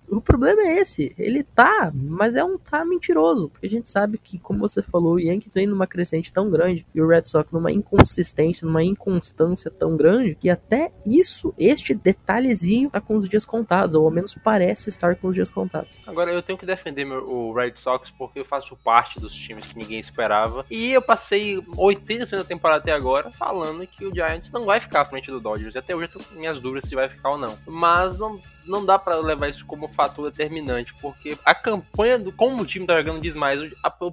[0.10, 1.14] O problema é esse.
[1.18, 3.50] Ele tá, mas é um tá mentiroso.
[3.50, 6.86] Porque a gente sabe que, como você falou, o Yankees vem numa crescente tão grande
[6.94, 12.90] e o Red Sox numa inconsistência, numa inconstância tão grande que até isso, este detalhezinho,
[12.90, 16.00] tá com os dias contados, ou ao menos parece estar com os dias contados.
[16.06, 19.66] Agora eu tenho que defender meu, o Red Sox porque eu faço parte dos times
[19.66, 20.66] que ninguém esperava.
[20.70, 25.02] E eu passei 80% da temporada até agora falando que o Giants não vai ficar
[25.02, 25.76] à frente do Dodgers.
[25.76, 27.58] Até hoje eu tenho minhas dúvidas se vai ficar ou não.
[27.66, 32.62] Mas não, não dá para levar isso como fator determinante, porque a campanha do como
[32.62, 33.60] o time tá jogando diz mais.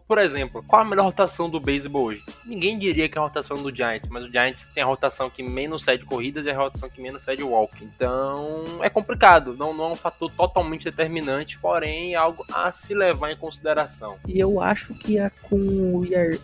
[0.08, 2.22] Por exemplo, qual a melhor rotação do beisebol hoje?
[2.46, 5.42] Ninguém diria que é a rotação do Giants, mas o Giants tem a rotação que
[5.42, 7.84] menos cede corridas e a rotação que menos cede walk.
[7.84, 12.94] Então é complicado, não, não é um fator totalmente determinante, porém é algo a se
[12.94, 14.16] levar em consideração.
[14.26, 16.38] E eu acho que a com o ERA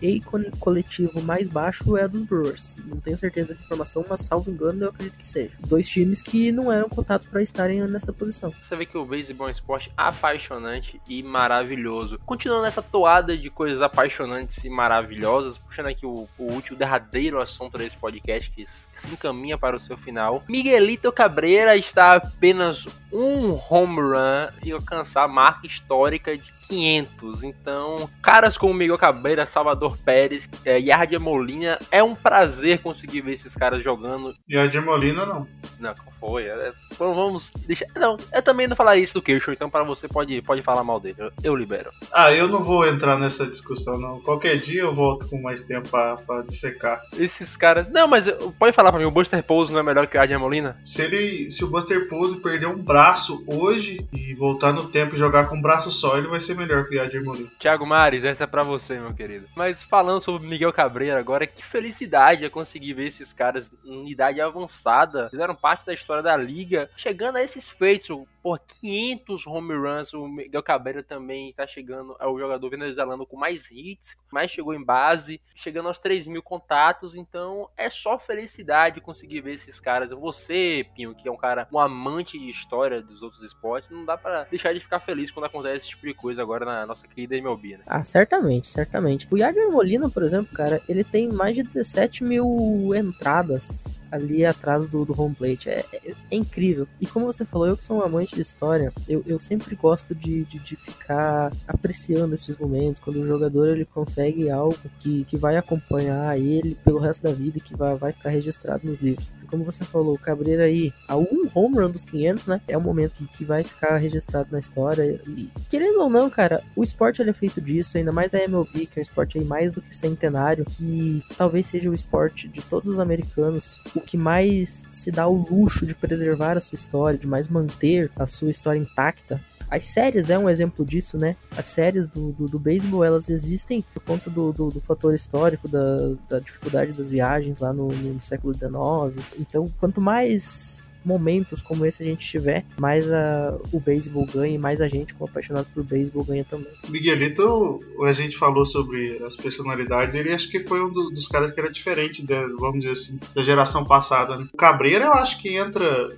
[0.59, 2.75] coletivo mais baixo é a dos Brewers.
[2.85, 5.51] Não tenho certeza dessa informação, mas salvo engano eu acredito que seja.
[5.59, 8.53] Dois times que não eram contados para estarem nessa posição.
[8.61, 12.19] Você vê que o beisebol é um esporte apaixonante e maravilhoso.
[12.25, 17.77] Continuando essa toada de coisas apaixonantes e maravilhosas, puxando aqui o, o último, derradeiro assunto
[17.77, 20.43] desse podcast que se encaminha para o seu final.
[20.47, 27.43] Miguelito Cabreira está apenas um home run de alcançar a marca histórica de 500.
[27.43, 33.33] Então, caras como Miguel Cabreira, Salvador Pérez, é, Yardia Molina, é um prazer conseguir ver
[33.33, 34.33] esses caras jogando.
[34.49, 35.47] Yardia Molina não.
[35.79, 36.45] Não, foi.
[36.45, 37.87] É, vamos deixar.
[37.95, 41.15] Não, eu também não falar isso Education, então para você pode, pode falar mal dele.
[41.17, 41.91] Eu, eu, libero.
[42.11, 44.19] Ah, eu não vou entrar nessa discussão, não.
[44.19, 47.01] Qualquer dia eu volto com mais tempo pra, pra dissecar.
[47.17, 47.87] Esses caras.
[47.87, 50.39] Não, mas pode falar pra mim, o Buster Pose não é melhor que o Adrian
[50.39, 50.77] Molina?
[50.83, 51.49] Se ele.
[51.51, 55.55] Se o Buster Pose perder um braço hoje e voltar no tempo e jogar com
[55.55, 57.49] um braço só, ele vai ser melhor que o Adrian Molina.
[57.59, 59.47] Thiago Mares, essa é pra você, meu querido.
[59.55, 64.41] Mas falando sobre Miguel Cabreira agora, que felicidade é conseguir ver esses caras em idade
[64.41, 65.29] avançada.
[65.29, 68.09] Fizeram parte da história da liga, chegando a esses feitos
[68.41, 69.10] por 500
[69.47, 70.13] home runs.
[70.13, 74.73] O Miguel Cabreira também tá chegando, é o jogador venezuelano com mais hits, mais chegou
[74.73, 77.15] em base, chegando aos 3 mil contatos.
[77.15, 80.11] Então é só felicidade conseguir ver esses caras.
[80.11, 84.17] Você, Pinho, que é um cara, um amante de história dos outros esportes, não dá
[84.17, 87.35] para deixar de ficar feliz quando acontece esse tipo de coisa agora na nossa querida
[87.35, 87.83] MLB, né?
[87.87, 89.27] Ah, certamente, certamente.
[89.31, 94.87] O Yadier Molina, por exemplo, cara, ele tem mais de 17 mil entradas ali atrás
[94.87, 95.69] do, do home plate.
[95.69, 96.87] É, é, é, incrível.
[96.99, 100.13] E como você falou, eu que sou um amante de história, eu, eu sempre gosto
[100.13, 105.37] de, de, de, ficar apreciando esses momentos, quando o jogador ele consegue algo que, que
[105.37, 109.33] vai acompanhar ele pelo resto da vida que vai, vai ficar registrado nos livros.
[109.43, 112.61] E como você falou, o Cabreira aí, a um home run dos 500, né?
[112.67, 115.19] É um momento que, que vai ficar registrado na história.
[115.27, 118.85] E querendo ou não, cara, o esporte ele é feito disso, ainda mais a MLB,
[118.85, 122.61] que é um esporte aí mais do que centenário, que talvez seja o esporte de
[122.61, 127.17] todos os americanos, o que mais se dá o luxo de preservar a sua história,
[127.17, 129.41] de mais manter a sua história intacta.
[129.69, 131.33] As séries é um exemplo disso, né?
[131.55, 135.69] As séries do, do, do beisebol, elas existem por conta do, do, do fator histórico,
[135.69, 139.25] da, da, dificuldade das viagens lá no, no século XIX.
[139.39, 144.57] Então, quanto mais momentos como esse a gente tiver, mais a, o beisebol ganha e
[144.57, 146.67] mais a gente, como apaixonado por beisebol, ganha também.
[146.89, 151.59] Miguelito, a gente falou sobre as personalidades, ele acho que foi um dos caras que
[151.59, 154.37] era diferente, da, vamos dizer assim, da geração passada.
[154.37, 154.47] Né?
[154.53, 156.09] O Cabreira, eu acho que entra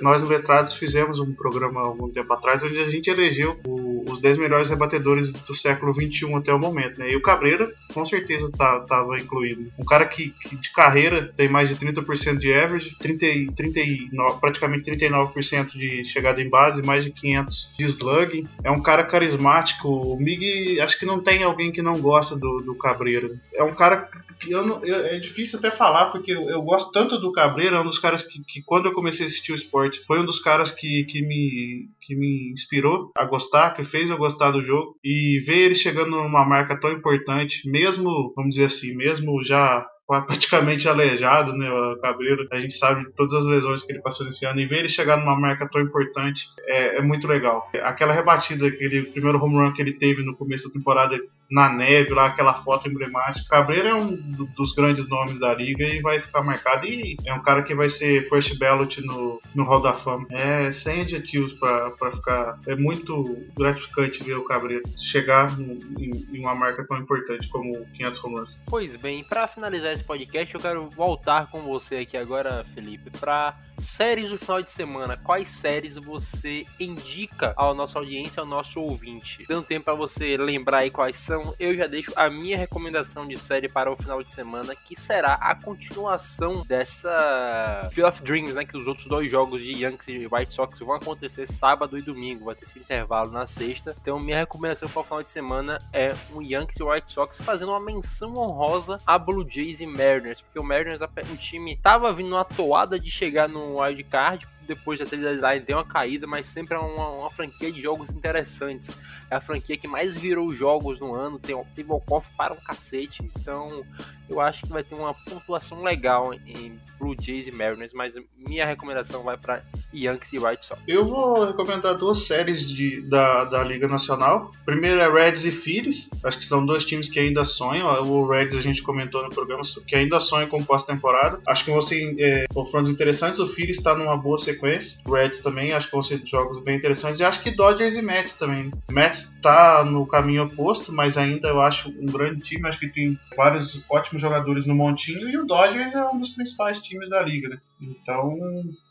[0.00, 4.38] nós letrados fizemos um programa algum tempo atrás onde a gente elegeu o, os 10
[4.38, 7.10] melhores rebatedores do século 21 até o momento, né?
[7.10, 9.70] E o Cabreira com certeza estava tá, incluído.
[9.78, 14.90] Um cara que, que, de carreira tem mais de 30% de average, 30, 39, praticamente
[14.90, 18.48] 39% de chegada em base, mais de 500 de slug.
[18.64, 19.88] É um cara carismático.
[19.88, 23.30] O Mig, acho que não tem alguém que não gosta do, do Cabreira.
[23.54, 24.08] É um cara
[24.40, 27.76] que eu não, eu, é difícil até falar porque eu, eu, gosto tanto do Cabreira,
[27.76, 30.04] é um dos caras que, que quando eu comecei a assistir assistir o esporte.
[30.06, 34.16] Foi um dos caras que, que, me, que me inspirou a gostar, que fez eu
[34.16, 34.96] gostar do jogo.
[35.04, 39.86] E ver ele chegando numa marca tão importante, mesmo, vamos dizer assim, mesmo já
[40.26, 42.46] praticamente aleijado, né, o Cabreiro.
[42.50, 45.16] A gente sabe todas as lesões que ele passou nesse ano e ver ele chegar
[45.16, 47.70] numa marca tão importante é, é, muito legal.
[47.82, 51.18] Aquela rebatida, aquele primeiro home run que ele teve no começo da temporada
[51.50, 53.48] na neve, lá aquela foto emblemática.
[53.48, 54.16] Cabreiro é um
[54.56, 56.86] dos grandes nomes da liga e vai ficar marcado.
[56.86, 60.26] E é um cara que vai ser first ballot no, no Hall da Fama.
[60.30, 62.58] É sem adjetivos para ficar.
[62.66, 68.24] É muito gratificante ver o Cabreiro chegar em, em, uma marca tão importante como 500
[68.24, 68.60] home runs.
[68.66, 73.54] Pois bem, para finalizar esse podcast, eu quero voltar com você aqui agora, Felipe, para
[73.82, 75.16] séries do final de semana.
[75.16, 79.44] Quais séries você indica à nossa audiência, ao nosso ouvinte?
[79.48, 83.36] Dando tempo para você lembrar aí quais são, eu já deixo a minha recomendação de
[83.36, 88.64] série para o final de semana, que será a continuação dessa Field of Dreams, né?
[88.64, 92.46] Que os outros dois jogos de Yankees e White Sox vão acontecer sábado e domingo.
[92.46, 93.94] Vai ter esse intervalo na sexta.
[94.00, 97.70] Então, minha recomendação para o final de semana é um Yankees e White Sox fazendo
[97.70, 102.34] uma menção honrosa a Blue Jays e Mariners, porque o Mariners, o time, tava vindo
[102.34, 106.46] uma toada de chegar no um wildcard, depois da trade deadline deu uma caída, mas
[106.46, 108.96] sempre é uma, uma, franquia de jogos interessantes.
[109.30, 113.22] É a franquia que mais virou jogos no ano, tem, tem walk-off para um cacete,
[113.22, 113.84] então
[114.28, 118.64] eu acho que vai ter uma pontuação legal em Blue Jays e Mariners, mas minha
[118.64, 119.64] recomendação vai para
[119.94, 120.80] Yankees e White Sox.
[120.86, 124.52] Eu vou recomendar duas séries de, da, da Liga Nacional.
[124.64, 127.88] Primeiro é Reds e Phillies, acho que são dois times que ainda sonham.
[128.02, 131.40] O Reds a gente comentou no programa que ainda sonha com pós-temporada.
[131.46, 133.38] Acho que vão ser é, confrontos interessantes.
[133.38, 135.00] O Phillies está numa boa sequência.
[135.04, 137.20] O Reds também, acho que vão ser jogos bem interessantes.
[137.20, 138.70] E acho que Dodgers e Mets também.
[138.90, 142.68] Mets está no caminho oposto, mas ainda eu acho um grande time.
[142.68, 146.78] Acho que tem vários ótimos jogadores no montinho e o Dodgers é um dos principais
[146.80, 147.58] times da liga, né?
[147.80, 148.36] Então,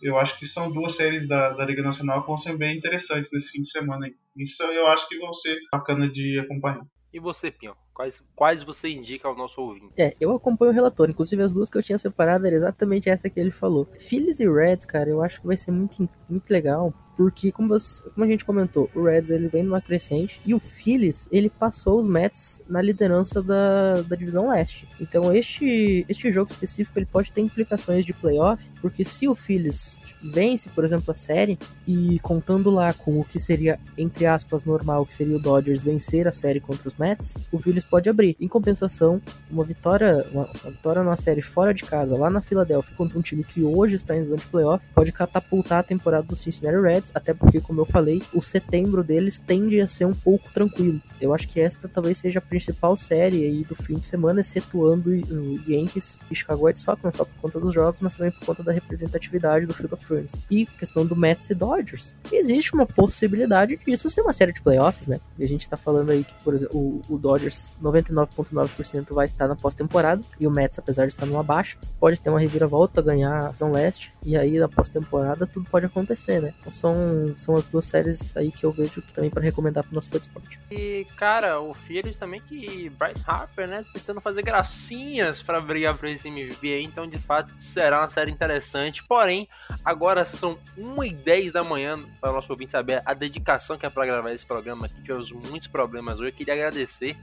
[0.01, 3.31] eu acho que são duas séries da, da Liga Nacional que vão ser bem interessantes
[3.31, 4.07] nesse fim de semana.
[4.07, 4.15] Aí.
[4.35, 6.85] Isso eu acho que vão ser bacana de acompanhar.
[7.13, 7.75] E você, Pinho?
[7.99, 9.91] Quais, quais você indica ao nosso ouvinte?
[9.97, 11.09] É, eu acompanho o relator.
[11.09, 13.83] Inclusive, as duas que eu tinha separado era exatamente essa que ele falou.
[13.99, 16.93] Phillies e Reds, cara, eu acho que vai ser muito, muito legal.
[17.19, 20.59] Porque, como, você, como a gente comentou, o Reds ele vem numa crescente e o
[20.59, 24.87] Phillies ele passou os Mets na liderança da, da divisão leste.
[25.01, 29.99] Então, este, este jogo específico ele pode ter implicações de playoff, porque se o Phillies
[30.23, 35.05] vence, por exemplo, a série, e contando lá com o que seria, entre aspas, normal,
[35.05, 38.35] que seria o Dodgers vencer a série contra os Mets, o Phillies pode abrir.
[38.39, 42.95] Em compensação, uma vitória, uma, uma vitória numa série fora de casa, lá na Filadélfia,
[42.95, 46.35] contra um time que hoje está em zona de playoff, pode catapultar a temporada do
[46.35, 50.51] Cincinnati Reds até porque, como eu falei, o setembro deles tende a ser um pouco
[50.53, 51.01] tranquilo.
[51.19, 55.09] Eu acho que esta talvez seja a principal série aí do fim de semana, excetuando
[55.09, 58.45] o Yankees e Chicago White Sox, não só por conta dos jogos, mas também por
[58.45, 60.39] conta da representatividade do Field of Dreams.
[60.49, 62.15] E questão do Mets e Dodgers.
[62.31, 65.19] Existe uma possibilidade disso ser uma série de playoffs, né?
[65.37, 69.47] E a gente tá falando aí que, por exemplo, o, o Dodgers 99,9% vai estar
[69.47, 73.47] na pós-temporada e o Mets, apesar de estar numa baixa, pode ter uma reviravolta, ganhar
[73.47, 76.53] a São Leste e aí na pós-temporada tudo pode acontecer, né?
[76.59, 76.89] Então são
[77.38, 80.28] são, as duas séries aí que eu vejo também para recomendar pro nosso fã de
[80.28, 80.59] esporte.
[80.72, 86.07] E, cara, o Phillies também que Bryce Harper, né, tentando fazer gracinhas para brigar por
[86.07, 89.03] esse MVP então de fato será uma série interessante.
[89.03, 89.47] Porém,
[89.84, 94.05] agora são 1h10 da manhã, para o nosso ouvinte saber a dedicação que é para
[94.05, 95.01] gravar esse programa aqui.
[95.01, 96.30] Tivemos muitos problemas hoje.
[96.30, 97.17] Eu queria agradecer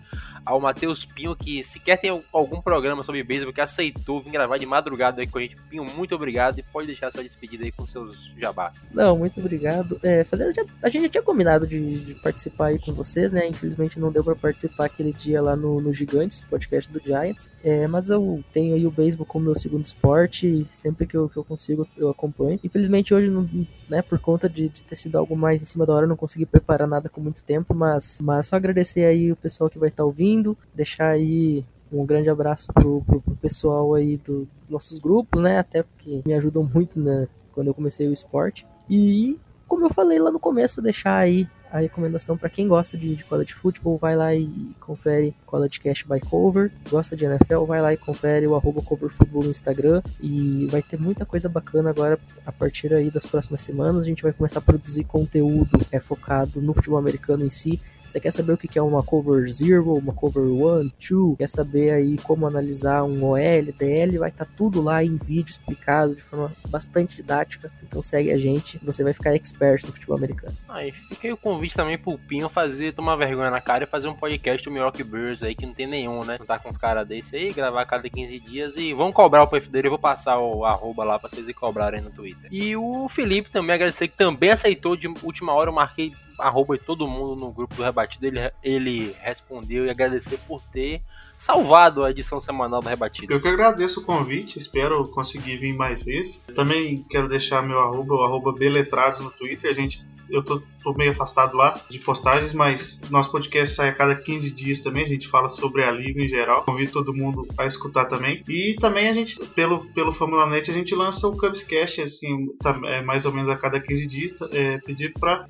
[0.45, 4.67] ao Matheus Pinho, que sequer tem algum programa sobre beisebol, que aceitou vir gravar de
[4.67, 5.57] madrugada aí com a gente.
[5.69, 8.85] Pinho, muito obrigado e pode deixar sua despedida aí com seus jabás.
[8.93, 9.99] Não, muito obrigado.
[10.03, 13.49] É, fazer, já, a gente já tinha combinado de, de, participar aí com vocês, né?
[13.49, 17.51] Infelizmente não deu para participar aquele dia lá no, no Gigantes, podcast do Giants.
[17.63, 21.37] É, mas eu tenho aí o beisebol como meu segundo esporte sempre que eu, que
[21.37, 22.59] eu consigo eu acompanho.
[22.63, 23.49] Infelizmente hoje, não,
[23.89, 26.17] né, por conta de, de, ter sido algo mais em cima da hora, eu não
[26.17, 29.89] consegui preparar nada com muito tempo, mas, mas só agradecer aí o pessoal que vai
[29.89, 30.26] estar tá ouvindo,
[30.75, 35.59] deixar aí um grande abraço pro, pro, pro pessoal aí dos nossos grupos, né?
[35.59, 38.67] Até porque me ajudam muito né, quando eu comecei o esporte.
[38.91, 43.17] E como eu falei lá no começo, deixar aí a recomendação para quem gosta de,
[43.17, 43.55] de college
[44.01, 44.49] vai lá e
[44.81, 46.71] confere College Cash by Cover.
[46.89, 50.01] Gosta de NFL, vai lá e confere o arroba coverfootball no Instagram.
[50.21, 54.05] E vai ter muita coisa bacana agora a partir aí das próximas semanas.
[54.05, 57.81] A gente vai começar a produzir conteúdo é, focado no futebol americano em si.
[58.07, 61.37] Você quer saber o que é uma cover zero, uma cover one, two?
[61.37, 64.19] Quer saber aí como analisar um OL, DL?
[64.19, 67.71] Vai estar tá tudo lá em vídeo explicado de forma bastante didática.
[67.83, 70.57] Então segue a gente, você vai ficar expert no futebol americano.
[70.69, 74.15] Aí, aí o convite também pro Pinho fazer, tomar vergonha na cara e fazer um
[74.15, 76.37] podcast do Milwaukee Bears aí que não tem nenhum, né?
[76.39, 79.43] Não tá com os caras desse aí, gravar a cada 15 dias e vão cobrar
[79.43, 79.89] o perfil dele.
[79.89, 82.49] Eu vou passar o arroba lá pra vocês cobrarem no Twitter.
[82.53, 85.71] E o Felipe também agradecer que também aceitou de última hora.
[85.71, 90.61] Eu marquei arroba todo mundo no grupo do Rebatido, ele, ele respondeu e agradecer por
[90.61, 91.03] ter
[91.39, 93.33] salvado a edição semanal do Rebatido.
[93.33, 96.39] Eu que agradeço o convite, espero conseguir vir mais vezes.
[96.55, 100.95] Também quero deixar meu arroba, o arroba Beletrados no Twitter, a gente eu tô, tô,
[100.95, 105.05] meio afastado lá de postagens, mas nosso podcast sai a cada 15 dias também.
[105.05, 106.63] A gente fala sobre a liga em geral.
[106.63, 108.45] Convido todo mundo a escutar também.
[108.49, 112.79] E também a gente, pelo, pelo Fórmula Net, a gente lança o Cubscast, assim, tá,
[112.85, 114.39] é, mais ou menos a cada 15 dias.
[114.53, 115.45] É, pedir para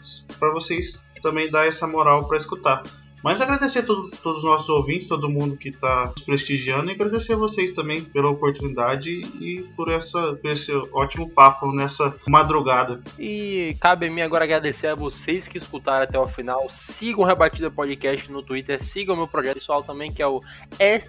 [0.53, 2.83] vocês também dar essa moral para escutar.
[3.27, 6.95] Mas agradecer a todo, todos os nossos ouvintes, todo mundo que está nos prestigiando e
[6.95, 13.03] agradecer a vocês também pela oportunidade e por, essa, por esse ótimo papo nessa madrugada.
[13.19, 16.69] E cabe a mim agora agradecer a vocês que escutaram até o final.
[16.71, 20.41] Sigam o Rebatida Podcast no Twitter, sigam o meu projeto pessoal também, que é o
[20.79, 21.09] S,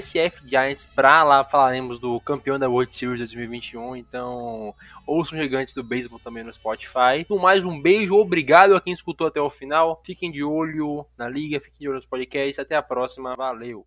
[0.00, 0.86] SFGiants.
[0.86, 3.96] Pra lá falaremos do campeão da World Series 2021.
[3.96, 4.74] Então,
[5.06, 7.26] ouçam gigantes do beisebol também no Spotify.
[7.28, 10.00] No mais, um beijo, obrigado a quem escutou até o final.
[10.06, 12.58] Fiquem de olho na liga liga, fique de olho nos podcasts.
[12.58, 13.34] Até a próxima.
[13.34, 13.86] Valeu!